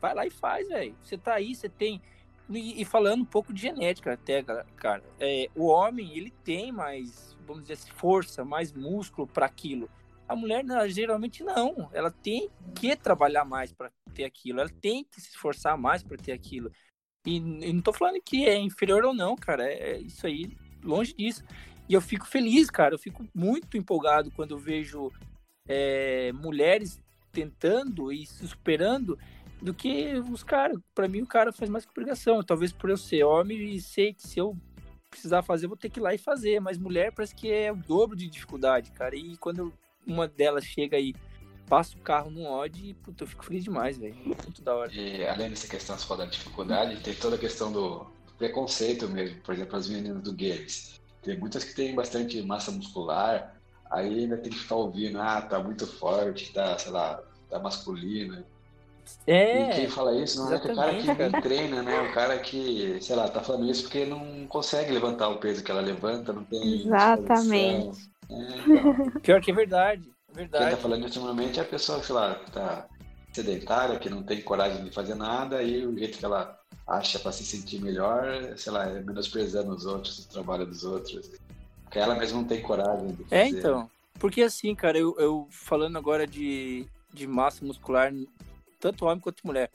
[0.00, 0.94] Vai lá e faz, velho.
[1.02, 2.00] Você tá aí, você tem.
[2.50, 4.42] E, e, falando um pouco de genética até,
[4.76, 5.02] cara.
[5.18, 9.88] É, o homem, ele tem mais, vamos dizer assim, força, mais músculo para aquilo.
[10.28, 11.88] A mulher, geralmente, não.
[11.92, 14.60] Ela tem que trabalhar mais para ter aquilo.
[14.60, 16.70] Ela tem que se esforçar mais para ter aquilo.
[17.26, 19.64] E, e, não tô falando que é inferior ou não, cara.
[19.66, 21.42] É, é isso aí, longe disso.
[21.88, 22.94] E eu fico feliz, cara.
[22.94, 25.10] Eu fico muito empolgado quando vejo
[25.68, 27.00] é, mulheres
[27.32, 29.18] tentando e se superando
[29.60, 30.78] do que os caras.
[30.94, 32.42] Para mim, o cara faz mais que obrigação.
[32.42, 34.56] Talvez por eu ser homem e sei que se eu
[35.10, 36.60] precisar fazer, eu vou ter que ir lá e fazer.
[36.60, 39.16] Mas mulher parece que é o dobro de dificuldade, cara.
[39.16, 39.72] E quando
[40.06, 41.14] uma delas chega aí
[41.68, 44.14] passo o carro no odd e puta, eu fico feliz demais, velho.
[44.24, 44.92] Muito da hora.
[44.92, 48.06] E além dessa questão você da dificuldade, tem toda a questão do
[48.38, 49.40] preconceito mesmo.
[49.42, 51.00] Por exemplo, as meninas do games.
[51.22, 53.56] Tem muitas que têm bastante massa muscular,
[53.90, 58.44] aí ainda tem que ficar ouvindo, ah, tá muito forte, tá, sei lá, tá masculino.
[59.26, 59.70] É.
[59.70, 62.00] E quem fala isso não é que o cara que treina, né?
[62.02, 65.70] O cara que, sei lá, tá falando isso porque não consegue levantar o peso que
[65.70, 66.82] ela levanta, não tem.
[66.82, 68.10] Exatamente.
[68.30, 69.20] É, então.
[69.20, 70.13] Pior que é verdade.
[70.34, 70.64] Verdade.
[70.64, 72.88] Quem tá falando isso normalmente é a pessoa, sei lá, tá
[73.32, 77.32] sedentária, que não tem coragem de fazer nada, e o jeito que ela acha para
[77.32, 81.30] se sentir melhor, sei lá, é menosprezando os outros, o trabalho dos outros.
[81.84, 83.36] Porque ela mesma não tem coragem de é, fazer.
[83.36, 83.90] É, então.
[84.18, 88.12] Porque assim, cara, eu, eu falando agora de, de massa muscular,
[88.80, 89.70] tanto homem quanto mulher.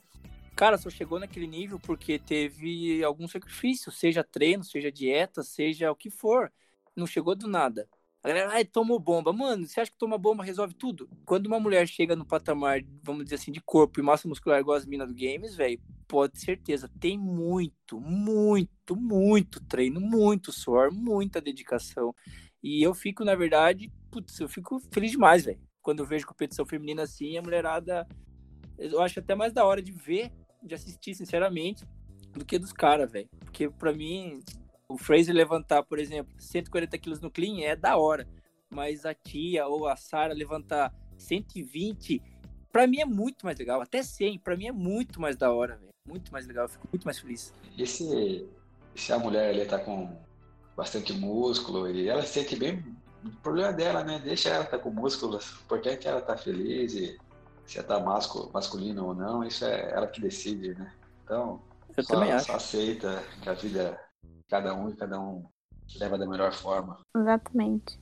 [0.55, 5.95] Cara, só chegou naquele nível porque teve algum sacrifício, seja treino, seja dieta, seja o
[5.95, 6.51] que for.
[6.95, 7.87] Não chegou do nada.
[8.21, 9.31] A galera, ai, tomou bomba.
[9.31, 11.09] Mano, você acha que tomar bomba resolve tudo?
[11.25, 14.75] Quando uma mulher chega no patamar, vamos dizer assim, de corpo e massa muscular igual
[14.75, 20.91] as minas do games, velho, pode ter certeza, tem muito, muito, muito treino, muito suor,
[20.91, 22.13] muita dedicação.
[22.61, 25.61] E eu fico, na verdade, putz, eu fico feliz demais, velho.
[25.81, 28.05] Quando eu vejo competição feminina assim, a mulherada,
[28.77, 30.29] eu acho até mais da hora de ver,
[30.61, 31.85] de assistir, sinceramente,
[32.33, 33.29] do que dos caras, velho.
[33.39, 34.43] Porque para mim,
[34.89, 38.27] o Fraser levantar, por exemplo, 140 quilos no clean é da hora.
[38.69, 42.21] Mas a tia ou a Sara levantar 120,
[42.71, 43.81] para mim é muito mais legal.
[43.81, 45.89] Até 100, para mim é muito mais da hora, velho.
[46.07, 47.53] Muito mais legal, eu fico muito mais feliz.
[47.77, 48.47] E se,
[48.95, 50.17] se a mulher ali tá com
[50.75, 52.83] bastante músculo e ela se sente bem,
[53.23, 54.19] o problema é dela, né?
[54.23, 57.19] Deixa ela tá com músculo, o importante é ela tá feliz e
[57.65, 60.91] se ela tá masculino, masculino ou não, isso é ela que decide, né?
[61.23, 61.61] Então,
[61.95, 62.45] eu só, também acho.
[62.45, 64.08] só aceita que a vida
[64.49, 65.45] cada um e cada um
[65.97, 66.99] leva da melhor forma.
[67.15, 67.99] Exatamente.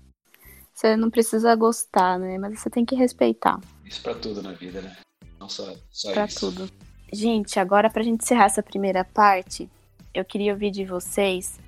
[0.74, 2.38] Você não precisa gostar, né?
[2.38, 3.60] Mas você tem que respeitar.
[3.84, 4.96] Isso para tudo na vida, né?
[5.40, 6.40] Não só, só pra isso.
[6.40, 6.70] tudo.
[7.12, 9.70] Gente, agora pra gente encerrar essa primeira parte,
[10.14, 11.60] eu queria ouvir de vocês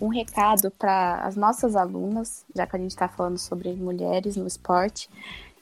[0.00, 4.46] um recado para as nossas alunas, já que a gente está falando sobre mulheres no
[4.46, 5.08] esporte,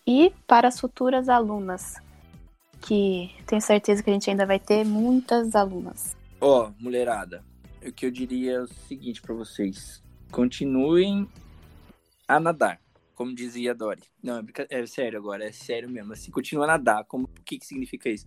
[0.06, 1.96] e para as futuras alunas,
[2.80, 6.16] que tenho certeza que a gente ainda vai ter muitas alunas.
[6.40, 7.42] Ó, oh, mulherada,
[7.86, 11.28] o que eu diria é o seguinte para vocês: continuem
[12.26, 12.80] a nadar,
[13.14, 14.02] como dizia a Dori.
[14.22, 16.12] Não, é, é, sério agora, é sério mesmo.
[16.12, 17.04] Assim, continua a nadar.
[17.04, 18.26] Como, o que, que significa isso?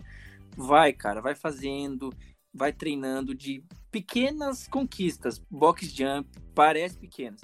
[0.55, 2.13] Vai, cara, vai fazendo,
[2.53, 5.39] vai treinando de pequenas conquistas.
[5.49, 7.41] Box jump, parece pequenas.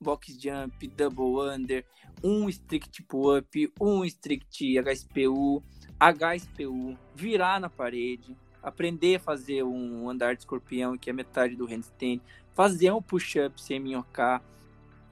[0.00, 1.84] Box jump, double under,
[2.22, 5.62] um strict pull-up, um strict HSPU,
[5.98, 11.66] HSPU, virar na parede, aprender a fazer um andar de escorpião, que é metade do
[11.66, 12.20] handstand,
[12.54, 14.42] fazer um push-up sem minhocar,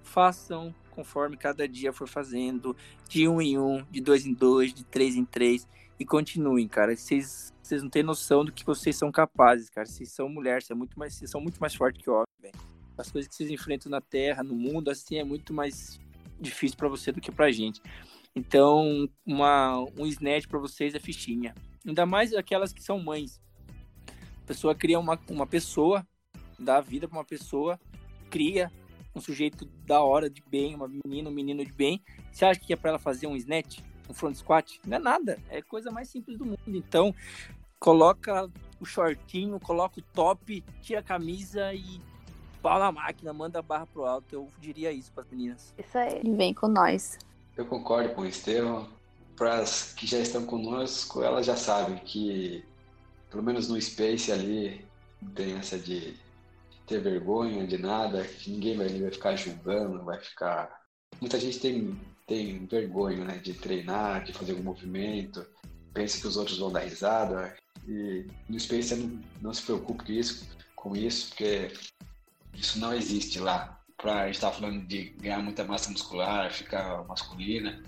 [0.02, 2.76] façam conforme cada dia for fazendo,
[3.08, 5.66] de um em um, de dois em dois, de três em três,
[5.98, 6.96] e continuem, cara.
[6.96, 9.86] Vocês, vocês não têm noção do que vocês são capazes, cara.
[9.86, 12.54] Vocês são mulheres, vocês, é vocês são muito mais fortes que homens, velho.
[12.96, 15.98] As coisas que vocês enfrentam na Terra, no mundo, assim, é muito mais
[16.40, 17.80] difícil para você do que pra gente.
[18.34, 21.54] Então, uma, um snatch para vocês é fichinha.
[21.86, 23.41] Ainda mais aquelas que são mães.
[24.42, 26.06] A pessoa cria uma, uma pessoa,
[26.58, 27.78] dá vida para uma pessoa,
[28.28, 28.70] cria
[29.14, 32.02] um sujeito da hora, de bem, uma menina, um menino de bem.
[32.30, 34.80] Você acha que é para ela fazer um snatch, um front squat?
[34.86, 36.58] Não é nada, é a coisa mais simples do mundo.
[36.66, 37.14] Então,
[37.78, 38.50] coloca
[38.80, 42.00] o shortinho, coloca o top, tira a camisa e
[42.62, 44.34] pau na máquina, manda a barra pro alto.
[44.34, 45.74] Eu diria isso para as meninas.
[45.76, 46.22] Isso aí.
[46.24, 47.18] Vem com nós.
[47.56, 48.88] Eu concordo com o Estevam.
[49.36, 52.62] Para as que já estão conosco, elas já sabem que,
[53.32, 54.84] pelo menos no Space ali,
[55.20, 56.14] não tem essa de
[56.86, 60.70] ter vergonha de nada, que ninguém vai, vai ficar julgando, vai ficar.
[61.18, 65.46] Muita gente tem, tem vergonha né, de treinar, de fazer algum movimento,
[65.94, 67.56] pensa que os outros vão dar risada.
[67.88, 71.72] E no Space não, não se preocupe com isso, com isso, porque
[72.54, 77.02] isso não existe lá pra, a gente estava falando de ganhar muita massa muscular, ficar
[77.04, 77.82] masculina,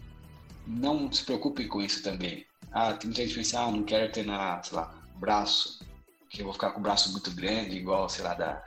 [0.66, 2.46] não se preocupe com isso também.
[2.72, 5.84] Ah, tem muita gente que pensa, ah, não quero treinar, sei lá, braço,
[6.30, 8.62] que eu vou ficar com o braço muito grande, igual, sei lá, da,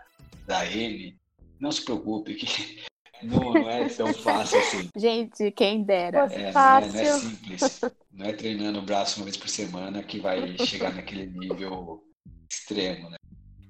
[0.45, 1.17] da N.
[1.59, 2.83] Não se preocupe, que
[3.23, 4.89] não, não é tão fácil assim.
[4.95, 6.25] Gente, quem dera.
[6.31, 7.81] É, não, é, não é simples.
[8.11, 12.03] Não é treinando o braço uma vez por semana que vai chegar naquele nível
[12.49, 13.17] extremo, né?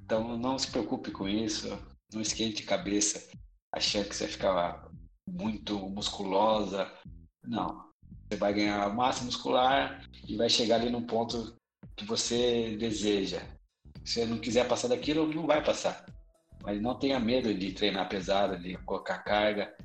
[0.04, 1.78] Então não se preocupe com isso,
[2.14, 3.28] não esquente cabeça
[3.74, 4.90] achando que você vai ficar
[5.28, 6.92] muito musculosa.
[7.44, 7.86] Não.
[8.30, 11.56] Você vai ganhar massa muscular e vai chegar ali no ponto
[11.98, 13.42] que você deseja.
[14.06, 16.06] Se você não quiser passar daquilo, não vai passar.
[16.64, 19.76] Mas não tenha medo de treinar pesado, de colocar carga,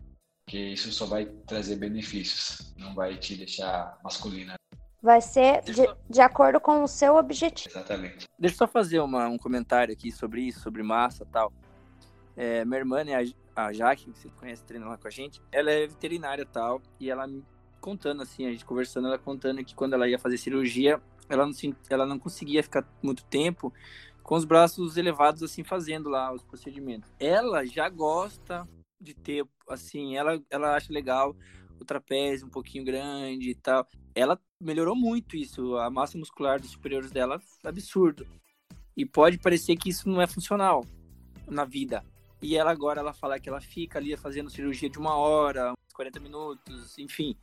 [0.46, 4.54] que isso só vai trazer benefícios, não vai te deixar masculina.
[5.02, 7.74] Vai ser de, de acordo com o seu objetivo.
[7.74, 8.28] Exatamente.
[8.38, 11.52] Deixa eu só fazer uma, um comentário aqui sobre isso, sobre massa e tal.
[12.36, 13.14] É, minha irmã, né,
[13.56, 16.46] a, a Jaque, que você conhece, treina lá com a gente, ela é veterinária e
[16.46, 17.44] tal, e ela me
[17.80, 21.52] contando assim, a gente conversando, ela contando que quando ela ia fazer cirurgia, ela não,
[21.88, 23.72] ela não conseguia ficar muito tempo
[24.22, 27.10] com os braços elevados assim fazendo lá os procedimentos.
[27.18, 28.68] Ela já gosta
[29.00, 31.36] de ter assim, ela ela acha legal
[31.80, 33.86] o trapézio um pouquinho grande e tal.
[34.14, 38.26] Ela melhorou muito isso, a massa muscular dos superiores dela absurdo.
[38.96, 40.84] E pode parecer que isso não é funcional
[41.48, 42.04] na vida.
[42.40, 46.20] E ela agora ela fala que ela fica ali fazendo cirurgia de uma hora, 40
[46.20, 47.36] minutos, enfim.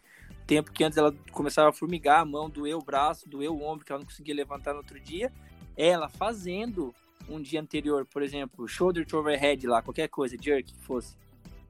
[0.45, 3.85] Tempo que antes ela começava a formigar a mão, doer o braço, doer o ombro,
[3.85, 5.31] que ela não conseguia levantar no outro dia.
[5.77, 6.93] Ela fazendo
[7.27, 11.15] um dia anterior, por exemplo, shoulder to overhead lá, qualquer coisa, jerk que fosse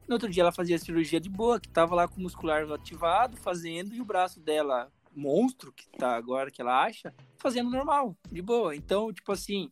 [0.09, 3.37] no outro dia ela fazia cirurgia de boa, que tava lá com o muscular ativado,
[3.37, 8.41] fazendo, e o braço dela, monstro, que tá agora, que ela acha, fazendo normal, de
[8.41, 8.75] boa.
[8.75, 9.71] Então, tipo assim,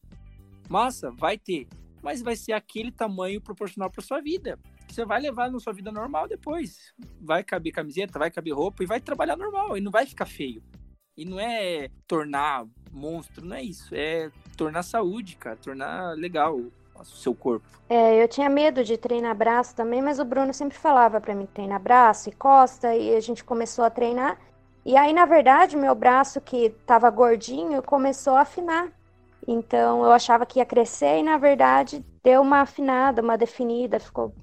[0.70, 1.68] massa, vai ter.
[2.04, 4.60] Mas vai ser aquele tamanho proporcional para sua vida.
[4.88, 6.94] Você vai levar na sua vida normal depois.
[7.22, 9.78] Vai caber camiseta, vai caber roupa e vai trabalhar normal.
[9.78, 10.64] E não vai ficar feio.
[11.16, 13.94] E não é tornar monstro, não é isso.
[13.94, 15.58] É tornar saúde, cara.
[15.58, 17.66] Tornar legal o seu corpo.
[17.90, 21.46] É, eu tinha medo de treinar braço também, mas o Bruno sempre falava para mim
[21.46, 24.38] treinar braço e costa, e a gente começou a treinar.
[24.86, 28.90] E aí, na verdade, meu braço que estava gordinho começou a afinar.
[29.48, 34.34] Então, eu achava que ia crescer e, na verdade, deu uma afinada, uma definida, ficou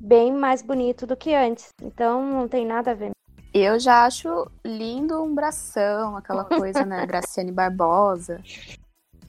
[0.00, 1.68] bem mais bonito do que antes.
[1.82, 3.10] Então, não tem nada a ver.
[3.52, 7.04] Eu já acho lindo um bração, aquela coisa, né?
[7.06, 8.40] Graciane Barbosa.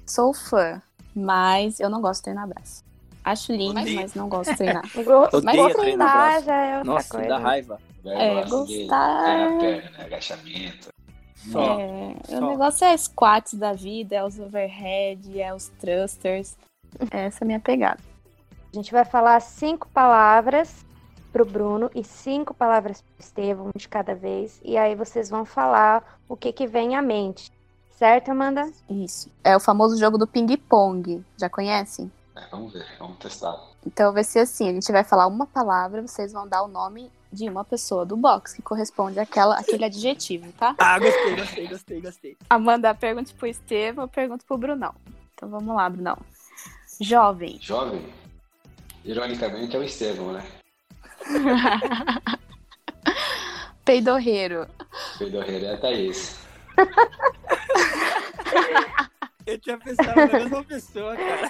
[0.06, 0.82] Sou fã.
[1.16, 2.84] Mas eu não gosto de treinar braço.
[3.24, 4.02] Acho lindo, Odeio.
[4.02, 4.84] mas não gosto de treinar.
[4.96, 6.46] Odeio mas treinar treinar braço.
[6.46, 7.28] já é outra Nossa, coisa.
[7.28, 7.80] dá raiva.
[8.06, 10.88] É, gosto de gostar- treinar perna, agachamento.
[11.36, 11.80] Só.
[11.80, 12.38] É, só.
[12.38, 16.56] o negócio é squats da vida, é os overhead, é os thrusters.
[17.12, 18.00] Essa é a minha pegada.
[18.72, 20.86] A gente vai falar cinco palavras
[21.32, 24.62] pro Bruno e cinco palavras pro Estevão, um de cada vez.
[24.64, 27.52] E aí vocês vão falar o que que vem à mente.
[27.98, 28.72] Certo, Amanda?
[28.90, 29.30] Isso.
[29.44, 31.22] É o famoso jogo do ping-pong.
[31.38, 32.10] Já conhecem?
[32.34, 33.60] É, vamos ver, vamos testar.
[33.86, 37.12] Então vai ser assim: a gente vai falar uma palavra, vocês vão dar o nome
[37.32, 40.76] de uma pessoa do box que corresponde àquela, àquele adjetivo, tá?
[40.78, 42.38] Ah, gostei, gostei, gostei, gostei.
[42.50, 44.96] Amanda, pergunte pro Estevam, eu pergunto pro Brunão.
[45.34, 46.18] Então vamos lá, Brunão.
[47.00, 47.58] Jovem.
[47.62, 48.02] Jovem,
[49.04, 50.46] ironicamente, é o Estevão, né?
[53.86, 54.68] Peidorreiro.
[55.18, 56.40] Peidorreiro é a Thaís.
[59.46, 61.50] Eu tinha pensado na mesma pessoa, cara.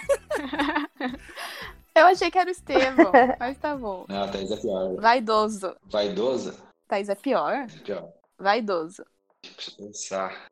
[1.93, 4.05] Eu achei que era o Estevam, mas tá bom.
[4.07, 4.95] Não, a Thaís é pior.
[4.95, 5.75] Vaidoso.
[5.83, 6.57] Vaidosa?
[6.87, 7.53] Thaís é pior?
[7.53, 8.13] É pior.
[8.39, 9.05] Vaidoso.
[9.43, 10.45] Deixa eu pensar.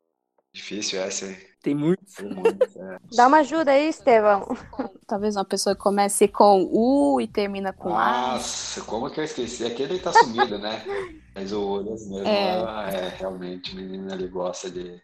[0.52, 1.36] Difícil essa, hein?
[1.62, 2.02] Tem muito.
[2.16, 2.98] Tem muito, é.
[3.14, 4.46] Dá uma ajuda aí, Estevão.
[5.06, 8.32] Talvez uma pessoa que comece com U e termina com A.
[8.32, 9.64] Nossa, como que eu esqueci?
[9.64, 10.82] Aquele tá sumido, né?
[11.34, 12.54] Mas o Olhas mesmo, É.
[12.94, 13.14] é.
[13.18, 15.00] realmente, o menino ele gosta de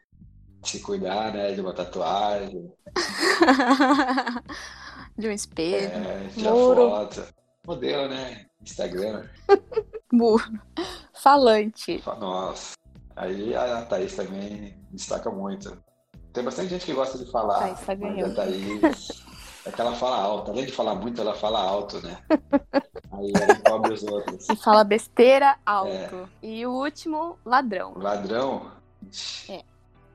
[0.64, 1.52] se cuidar, né?
[1.52, 2.72] De uma tatuagem,
[5.16, 5.86] de um espelho.
[5.86, 6.90] é, tirar Muro.
[6.90, 7.24] foto.
[7.66, 8.46] Modelo, né?
[8.62, 9.28] Instagram.
[10.12, 10.44] Muro.
[11.14, 11.98] Falante.
[12.00, 12.72] Fala, Nossa.
[13.16, 15.76] Aí a Thaís também destaca muito.
[16.32, 17.60] Tem bastante gente que gosta de falar.
[17.60, 18.32] Thaís tá ganhando.
[18.32, 19.24] a Thaís
[19.64, 20.50] é que ela fala alto.
[20.50, 22.18] Além de falar muito, ela fala alto, né?
[23.12, 24.48] Aí ela encobre os outros.
[24.50, 26.28] E fala besteira alto.
[26.42, 27.94] E o último, ladrão.
[27.96, 28.70] Ladrão,
[29.48, 29.62] É.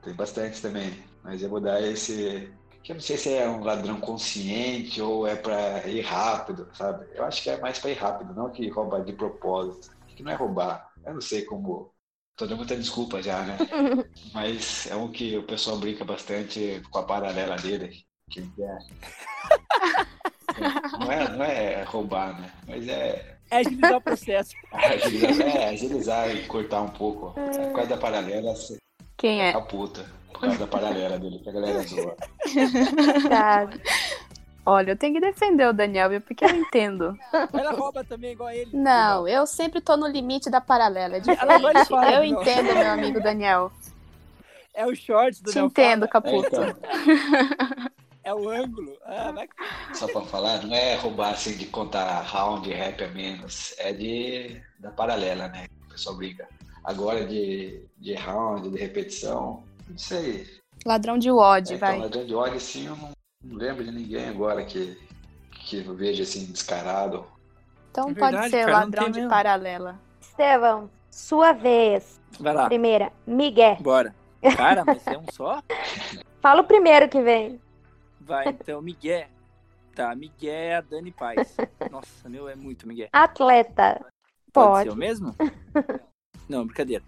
[0.04, 1.04] tem bastante também.
[1.24, 2.54] Mas eu vou dar esse.
[2.84, 7.06] Que eu não sei se é um ladrão consciente ou é pra ir rápido, sabe?
[7.14, 9.90] Eu acho que é mais pra ir rápido, não que roubar de propósito.
[10.08, 10.90] Que não é roubar.
[11.06, 11.92] Eu não sei como.
[12.36, 13.58] Tô dando muita desculpa já, né?
[14.34, 18.06] Mas é um que o pessoal brinca bastante com a paralela dele.
[18.30, 18.78] Que é.
[21.00, 22.52] Não é, não é roubar, né?
[22.68, 24.54] Mas é É agilizar o processo.
[24.72, 27.32] agilizar, é, agilizar e cortar um pouco.
[27.32, 28.78] Por causa da paralela, você
[29.18, 29.52] Quem é?
[29.52, 30.06] a puta.
[30.32, 32.16] Por causa da paralela dele, que a galera zoa.
[33.30, 33.70] Tá.
[34.66, 36.22] Olha, eu tenho que defender o Daniel, viu?
[36.22, 37.18] Porque eu entendo.
[37.54, 38.70] Ela rouba também, igual ele.
[38.76, 41.18] Não, eu sempre tô no limite da paralela.
[41.18, 41.88] É diferente.
[41.88, 42.42] falar, Eu não.
[42.42, 43.72] entendo, meu amigo Daniel.
[44.74, 46.48] É o short do Te Del entendo, Fala, É, Caputo.
[46.56, 47.92] então,
[48.24, 48.96] É o ângulo.
[49.04, 49.48] Ah, vai...
[49.96, 53.74] só pra falar, não é roubar assim de contar round, rap a menos.
[53.80, 55.66] É de da paralela, né?
[55.88, 56.48] O pessoal brinca.
[56.84, 60.48] Agora de, de round, de repetição, não sei.
[60.86, 61.90] Ladrão de WOD, É, vai.
[61.94, 63.10] então, ladrão de ódio, assim, eu não,
[63.44, 64.98] não lembro de ninguém agora que,
[65.52, 67.26] que eu vejo assim descarado.
[67.90, 70.00] Então É pode verdade, ser cara, ladrão de paralela.
[70.20, 72.20] Estevão, sua vez.
[72.40, 72.66] vai lá.
[72.68, 73.78] Primeira, Miguel.
[73.82, 74.16] Bora.
[74.56, 75.62] Cara, mas é um só?
[76.42, 77.62] Fala o primeiro que vem.
[78.20, 79.28] Vai, então, Miguel.
[79.94, 81.56] Tá, Miguel é a Dani Paz.
[81.92, 83.10] Nossa, meu, é muito Miguel.
[83.12, 84.04] Atleta.
[84.54, 84.84] Pode, Pode.
[84.84, 85.36] ser o mesmo?
[86.50, 87.04] Não, brincadeira.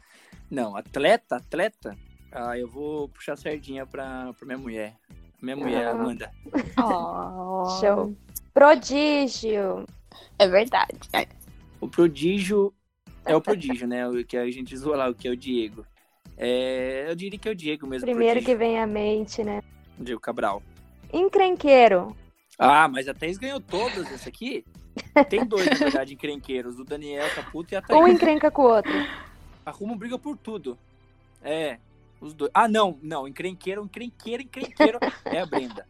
[0.52, 1.98] Não, atleta, atleta.
[2.32, 4.96] Ah, eu vou puxar a sardinha pra, pra minha mulher.
[5.44, 5.92] Minha mulher, Ah.
[5.92, 6.32] Amanda.
[6.82, 8.16] Oh, Show.
[8.54, 9.86] Prodígio.
[10.40, 10.98] É verdade.
[11.82, 12.74] O prodígio
[13.26, 14.08] é o prodígio, né?
[14.08, 15.86] O que a gente zoa lá, o que é o Diego.
[16.38, 18.06] É, eu diria que é o Diego mesmo.
[18.06, 18.58] Primeiro que prodígio.
[18.58, 19.62] vem à mente, né?
[20.00, 20.64] Diego Cabral.
[21.12, 22.16] Encrenqueiro.
[22.58, 24.64] Ah, mas a Thaís ganhou todas esse aqui.
[25.30, 26.80] Tem dois, na verdade, encrenqueiros.
[26.80, 28.00] O Daniel Caputo e a Thaís.
[28.02, 28.92] Um encrenca com o outro.
[29.66, 30.78] Arrumam briga por tudo.
[31.42, 31.78] É,
[32.24, 32.52] os dois.
[32.54, 33.28] Ah, não, não.
[33.28, 35.86] Encrenqueiro, encrenqueiro, encrenqueiro é a Brenda.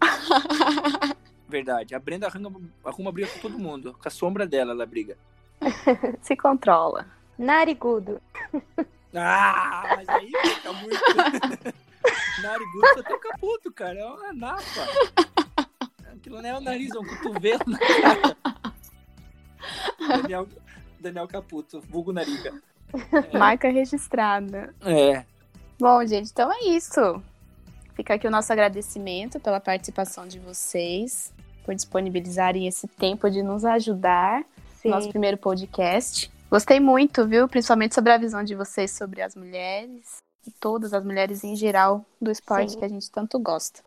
[1.48, 1.94] Verdade.
[1.94, 3.96] A Brenda arruma, arruma briga com todo mundo.
[4.00, 5.16] Com a sombra dela, ela briga.
[6.20, 7.06] Se controla.
[7.38, 8.20] Narigudo.
[9.14, 11.00] Ah, mas aí fica muito.
[12.42, 13.98] Narigudo só tem caputo, cara.
[13.98, 14.62] É uma napa.
[16.12, 18.36] Aquilo não é o nariz, é um cotovelo na cara.
[20.08, 20.48] Daniel,
[21.00, 22.60] Daniel Caputo, vulgo nariga.
[23.32, 24.74] Marca registrada.
[24.80, 25.24] É.
[25.78, 27.22] Bom, gente, então é isso.
[27.94, 31.32] Fica aqui o nosso agradecimento pela participação de vocês,
[31.64, 34.44] por disponibilizarem esse tempo de nos ajudar
[34.80, 34.88] Sim.
[34.88, 36.30] no nosso primeiro podcast.
[36.50, 37.48] Gostei muito, viu?
[37.48, 42.04] Principalmente sobre a visão de vocês sobre as mulheres e todas as mulheres em geral
[42.20, 42.78] do esporte Sim.
[42.78, 43.82] que a gente tanto gosta.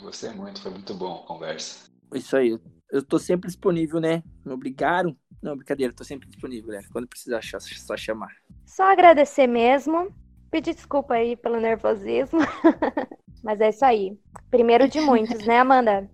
[0.00, 1.88] Gostei muito, foi muito bom a conversa.
[2.14, 2.58] Isso aí.
[2.90, 4.22] Eu tô sempre disponível, né?
[4.44, 5.14] Me obrigaram.
[5.42, 6.86] Não, brincadeira, tô sempre disponível, galera.
[6.90, 8.32] Quando precisar, só- só chamar.
[8.64, 10.10] Só agradecer mesmo.
[10.50, 12.40] Pedir desculpa aí pelo nervosismo.
[13.42, 14.18] Mas é isso aí.
[14.50, 16.10] Primeiro de muitos, né, Amanda?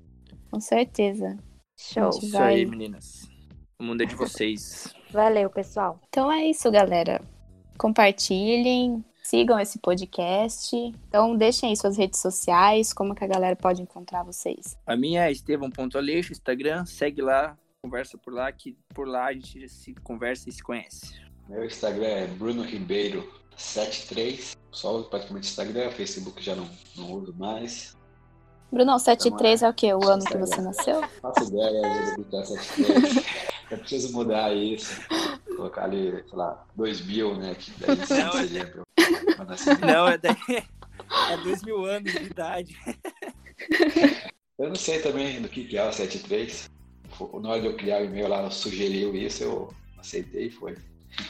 [0.50, 1.36] Com certeza.
[1.76, 2.10] Show.
[2.10, 2.54] Isso Vai.
[2.54, 3.28] aí, meninas.
[3.78, 4.94] O mundo é de vocês.
[5.10, 6.00] Valeu, pessoal.
[6.08, 7.20] Então é isso, galera.
[7.78, 10.76] Compartilhem, sigam esse podcast.
[11.08, 14.76] Então deixem aí suas redes sociais, como que a galera pode encontrar vocês.
[14.86, 16.84] A minha é estevão.aleixo, Instagram.
[16.84, 21.20] Segue lá, conversa por lá, que por lá a gente se conversa e se conhece.
[21.48, 24.56] Meu Instagram é Bruno Ribeiro 73.
[24.72, 27.96] Só praticamente Instagram, Facebook já não, não uso mais.
[28.72, 29.94] Brunão, 73 é o quê?
[29.94, 31.02] O ano que você nasceu?
[31.22, 33.24] Faço ideia do que é 73.
[33.70, 35.00] Eu preciso mudar isso.
[35.56, 37.54] Colocar ali, sei lá, 2000, né?
[37.54, 38.82] Que daí Não, é- seria meu,
[39.36, 39.80] meu nascimento.
[39.86, 40.36] Não, é, daí,
[41.30, 42.76] é dois mil anos de idade.
[44.58, 46.70] Eu não sei também do que, que é o 73.
[47.10, 50.76] Fo- Na hora de eu criar o e-mail lá, sugeriu isso, eu aceitei e foi.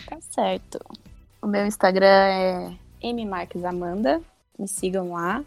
[0.07, 0.79] Tá certo.
[1.45, 4.23] O meu Instagram é mmarquesamanda.
[4.59, 5.45] Me sigam lá.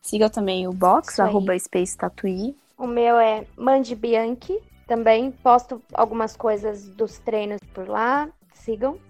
[0.00, 1.28] Sigam também o box, Isso aí.
[1.28, 2.56] arroba Space Tatuí.
[2.78, 4.56] O meu é Mandi Bianchi.
[4.86, 8.28] Também posto algumas coisas dos treinos por lá.
[8.54, 9.00] Sigam.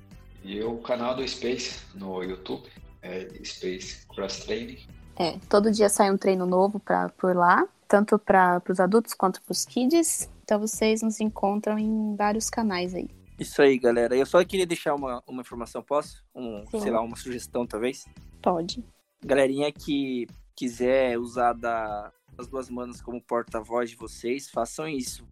[0.43, 2.67] E o canal do Space no YouTube
[3.03, 4.79] é Space Cross Training.
[5.19, 9.43] É, todo dia sai um treino novo pra, por lá, tanto para os adultos quanto
[9.43, 10.31] para os kids.
[10.45, 13.11] Então vocês nos encontram em vários canais aí.
[13.39, 14.17] Isso aí, galera.
[14.17, 16.25] Eu só queria deixar uma, uma informação, posso?
[16.35, 16.81] Um, Sim.
[16.81, 18.07] sei lá, uma sugestão, talvez.
[18.41, 18.83] Pode.
[19.25, 25.27] Galerinha que quiser usar da, as duas manas como porta-voz de vocês, façam isso.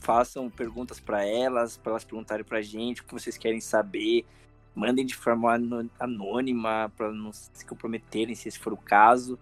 [0.00, 4.24] Façam perguntas para elas, para elas perguntarem pra gente o que vocês querem saber.
[4.74, 5.58] Mandem de forma
[5.98, 9.38] anônima para não se comprometerem, se esse for o caso,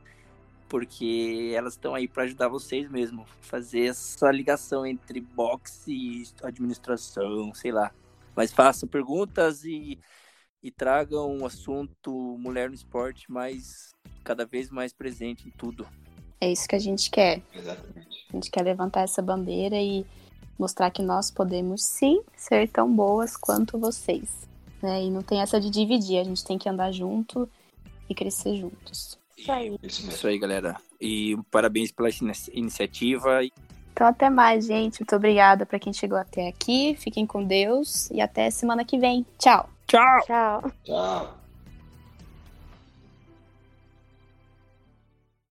[0.73, 7.53] porque elas estão aí para ajudar vocês mesmo, fazer essa ligação entre boxe e administração,
[7.53, 7.93] sei lá.
[8.35, 10.01] Mas façam perguntas e
[10.63, 13.93] e tragam o assunto mulher no esporte mais
[14.25, 15.87] cada vez mais presente em tudo.
[16.41, 17.43] É isso que a gente quer.
[17.53, 18.27] Exatamente.
[18.31, 20.07] A gente quer levantar essa bandeira e
[20.59, 24.49] mostrar que nós podemos sim ser tão boas quanto vocês.
[24.81, 25.05] Né?
[25.05, 27.47] E não tem essa de dividir, a gente tem que andar junto
[28.09, 29.21] e crescer juntos.
[29.37, 29.77] Isso aí.
[29.83, 30.77] Isso aí, galera.
[31.01, 33.41] E parabéns pela inici- iniciativa.
[33.93, 35.01] Então até mais, gente.
[35.01, 36.97] Muito obrigada para quem chegou até aqui.
[36.99, 39.27] Fiquem com Deus e até semana que vem.
[39.39, 39.69] Tchau.
[39.87, 40.21] Tchau!
[40.27, 40.73] Tchau.
[40.85, 41.42] Tchau.